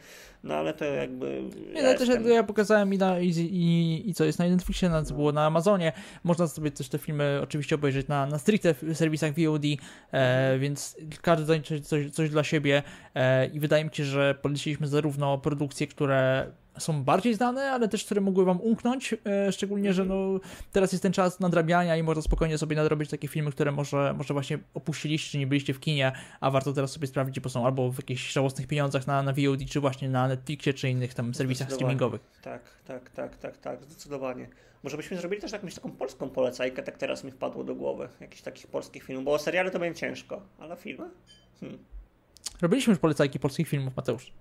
No 0.44 0.55
ale 0.55 0.75
to 0.75 0.85
jakby... 0.85 1.42
Nie, 1.75 1.81
ja, 1.81 1.94
też 1.94 2.09
ja 2.25 2.42
pokazałem 2.42 2.94
i, 2.94 2.99
na, 2.99 3.20
i, 3.20 3.29
i, 3.29 4.11
i 4.11 4.14
co 4.14 4.25
jest 4.25 4.38
na 4.38 4.49
Netflixie, 4.49 4.88
na, 4.88 5.05
co 5.05 5.14
było 5.14 5.33
na 5.33 5.46
Amazonie. 5.46 5.92
Można 6.25 6.49
sobie 6.49 6.70
też 6.70 6.88
te 6.88 6.99
filmy 6.99 7.40
oczywiście 7.42 7.75
obejrzeć 7.75 8.09
na, 8.09 8.27
na 8.27 8.38
stricte 8.38 8.75
serwisach 8.94 9.33
VOD, 9.35 9.64
e, 10.12 10.59
więc 10.59 10.96
każdy 11.22 11.44
znajdzie 11.44 11.81
coś, 11.81 12.11
coś 12.11 12.31
dla 12.31 12.44
siebie 12.44 12.83
e, 13.14 13.46
i 13.46 13.61
wydaje 13.61 13.85
mi 13.85 13.90
się, 13.92 14.05
że 14.05 14.35
poleciliśmy 14.42 14.87
zarówno 14.87 15.38
produkcje, 15.38 15.87
które 15.87 16.53
są 16.79 17.05
bardziej 17.05 17.35
znane, 17.35 17.71
ale 17.71 17.89
też 17.89 18.05
które 18.05 18.21
mogły 18.21 18.45
wam 18.45 18.61
umknąć, 18.61 19.15
e, 19.27 19.53
szczególnie, 19.53 19.93
że 19.93 20.05
no, 20.05 20.41
teraz 20.73 20.93
jest 20.93 21.03
ten 21.03 21.12
czas 21.12 21.41
nadrabiania 21.41 21.97
i 21.97 22.03
można 22.03 22.23
spokojnie 22.23 22.59
sobie 22.59 22.77
nadrobić 22.77 23.11
takie 23.11 23.29
filmy, 23.29 23.53
które 23.53 23.73
może, 23.73 24.15
może 24.19 24.35
właśnie 24.35 24.59
opuściliście, 24.75 25.31
czy 25.31 25.39
nie 25.39 25.47
byliście 25.47 25.75
w 25.75 25.81
kinie, 25.81 26.12
a 26.41 26.51
warto 26.51 26.73
teraz 26.73 26.93
sobie 26.93 27.07
sprawdzić, 27.07 27.41
bo 27.41 27.49
są 27.49 27.67
albo 27.67 27.91
w 27.91 27.97
jakichś 27.97 28.33
żałosnych 28.33 28.67
pieniądzach 28.67 29.07
na, 29.07 29.23
na 29.23 29.33
VOD, 29.33 29.71
czy 29.71 29.81
właśnie 29.81 30.09
na 30.09 30.29
Netflixie, 30.29 30.75
czy 30.75 30.91
innych 30.91 31.15
tam 31.15 31.35
serwisach 31.35 31.73
streamingowych. 31.73 32.21
Tak, 32.43 32.62
tak, 32.85 33.11
tak, 33.11 33.37
tak, 33.37 33.57
tak, 33.59 33.85
zdecydowanie. 33.85 34.49
Może 34.83 34.97
byśmy 34.97 35.17
zrobili 35.17 35.43
też 35.43 35.53
jakąś 35.53 35.75
taką 35.75 35.91
polską 35.91 36.31
polecajkę, 36.31 36.83
tak 36.83 36.97
teraz 36.97 37.25
mi 37.25 37.31
wpadło 37.31 37.65
do 37.65 37.75
głowy, 37.75 38.09
jakichś 38.21 38.43
takich 38.43 38.67
polskich 38.67 39.03
filmów, 39.03 39.25
bo 39.25 39.33
o 39.33 39.39
seriale 39.39 39.71
to 39.71 39.79
będzie 39.79 40.01
ciężko, 40.01 40.43
ale 40.59 40.77
filmy? 40.77 41.11
Hmm. 41.61 41.79
Robiliśmy 42.61 42.91
już 42.91 43.01
polecajki 43.01 43.39
polskich 43.39 43.69
filmów, 43.69 43.97
Mateusz. 43.97 44.33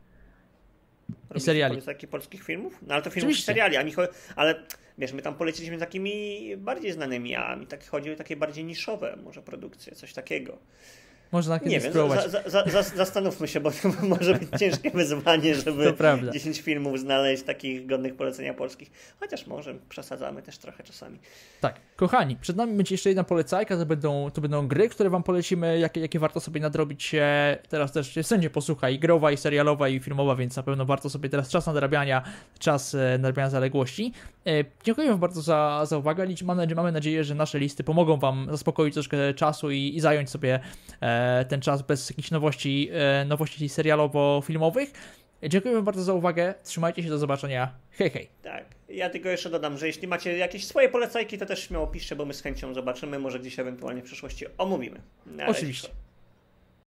I 1.36 1.39
seriali. 1.39 1.82
takich 1.82 2.10
polskich 2.10 2.44
filmów? 2.44 2.80
No 2.82 2.94
ale 2.94 3.04
to 3.04 3.10
filmów 3.10 3.38
i 3.38 3.41
seriali, 3.41 3.78
a 3.78 3.84
mi 3.84 3.91
chodzi, 3.91 4.13
ale 4.36 4.63
wiesz, 4.98 5.13
my 5.13 5.22
tam 5.22 5.36
poleciliśmy 5.36 5.78
takimi 5.78 6.58
bardziej 6.58 6.91
znanymi, 6.91 7.36
a 7.36 7.56
mi 7.56 7.68
tak 7.68 7.88
chodzi 7.88 8.12
o 8.12 8.15
takie 8.15 8.36
bardziej 8.36 8.65
niszowe 8.65 9.18
może 9.24 9.41
produkcje, 9.41 9.96
coś 9.96 10.13
takiego. 10.13 10.58
Można 11.36 11.60
kiedyś 11.60 11.74
Nie 11.74 11.80
wiem, 11.80 11.91
spróbować. 11.91 12.32
Za, 12.32 12.50
za, 12.50 12.63
za, 12.65 12.84
zastanówmy 12.84 13.48
się, 13.48 13.60
bo 13.60 13.71
to 13.71 13.89
może 14.15 14.34
być 14.34 14.50
ciężkie 14.60 14.91
wyzwanie, 14.91 15.56
żeby 15.56 15.93
10 16.34 16.62
filmów 16.62 17.00
znaleźć 17.00 17.43
takich 17.43 17.86
godnych 17.86 18.15
polecenia 18.15 18.54
polskich. 18.54 18.91
Chociaż 19.19 19.48
może 19.48 19.76
przesadzamy 19.89 20.41
też 20.41 20.58
trochę 20.58 20.84
czasami. 20.84 21.19
Tak. 21.62 21.76
Kochani, 21.95 22.36
przed 22.36 22.56
nami 22.56 22.74
będzie 22.74 22.93
jeszcze 22.93 23.10
jedna 23.10 23.24
polecajka, 23.24 23.78
to 23.78 23.86
będą, 23.86 24.32
to 24.32 24.41
będą 24.41 24.67
gry, 24.67 24.89
które 24.89 25.10
wam 25.10 25.24
polecimy, 25.24 25.80
jakie, 25.80 26.02
jakie 26.02 26.19
warto 26.19 26.39
sobie 26.39 26.62
nadrobić 26.62 27.15
teraz 27.69 27.91
też 27.91 28.19
wszędzie 28.24 28.50
posłuchaj, 28.50 29.00
growa 29.00 29.32
i 29.32 29.38
serialowa 29.38 29.89
i 29.89 30.00
filmowa, 30.00 30.36
więc 30.36 30.56
na 30.56 30.63
pewno 30.63 30.86
warto 30.86 31.10
sobie 31.10 31.30
teraz 31.30 31.50
czas 31.50 31.65
nadrabiania, 31.67 32.24
czas 32.60 32.95
e, 32.95 33.17
nadrabiania 33.17 33.50
zaległości. 33.50 34.13
E, 34.48 34.52
dziękuję 34.84 35.10
wam 35.10 35.19
bardzo 35.19 35.41
za, 35.41 35.86
za 35.86 35.98
uwagę. 35.98 36.28
Mamy, 36.43 36.67
mamy 36.76 36.91
nadzieję, 36.91 37.24
że 37.24 37.36
nasze 37.36 37.60
listy 37.60 37.84
pomogą 37.84 38.17
wam 38.17 38.48
zaspokoić 38.52 38.93
troszkę 38.93 39.34
czasu 39.34 39.71
i, 39.71 39.95
i 39.95 40.00
zająć 40.00 40.30
sobie 40.30 40.60
e, 41.02 41.25
ten 41.48 41.62
czas 41.62 41.82
bez 41.82 42.10
jakichś 42.10 42.32
nowości, 42.32 42.90
nowości 43.26 43.70
serialowo-filmowych. 43.70 44.88
Dziękuję 45.44 45.82
bardzo 45.82 46.04
za 46.04 46.14
uwagę. 46.14 46.54
Trzymajcie 46.64 47.04
się, 47.04 47.10
do 47.10 47.18
zobaczenia. 47.18 47.76
Hej, 47.92 48.10
hej. 48.10 48.30
Tak. 48.42 48.66
Ja 48.90 49.10
tylko 49.10 49.30
jeszcze 49.30 49.50
dodam, 49.50 49.78
że 49.78 49.88
jeśli 49.88 50.08
macie 50.08 50.38
jakieś 50.38 50.68
swoje 50.68 50.90
polecajki, 50.90 51.38
to 51.38 51.46
też 51.46 51.68
śmiało 51.68 51.88
piszcie, 51.88 52.16
bo 52.16 52.26
my 52.26 52.34
z 52.34 52.42
chęcią 52.42 52.74
zobaczymy. 52.74 53.20
Może 53.20 53.40
gdzieś 53.40 53.60
ewentualnie 53.60 54.02
w 54.02 54.06
przyszłości 54.06 54.46
omówimy. 54.58 55.02
Oczywiście. 55.48 55.88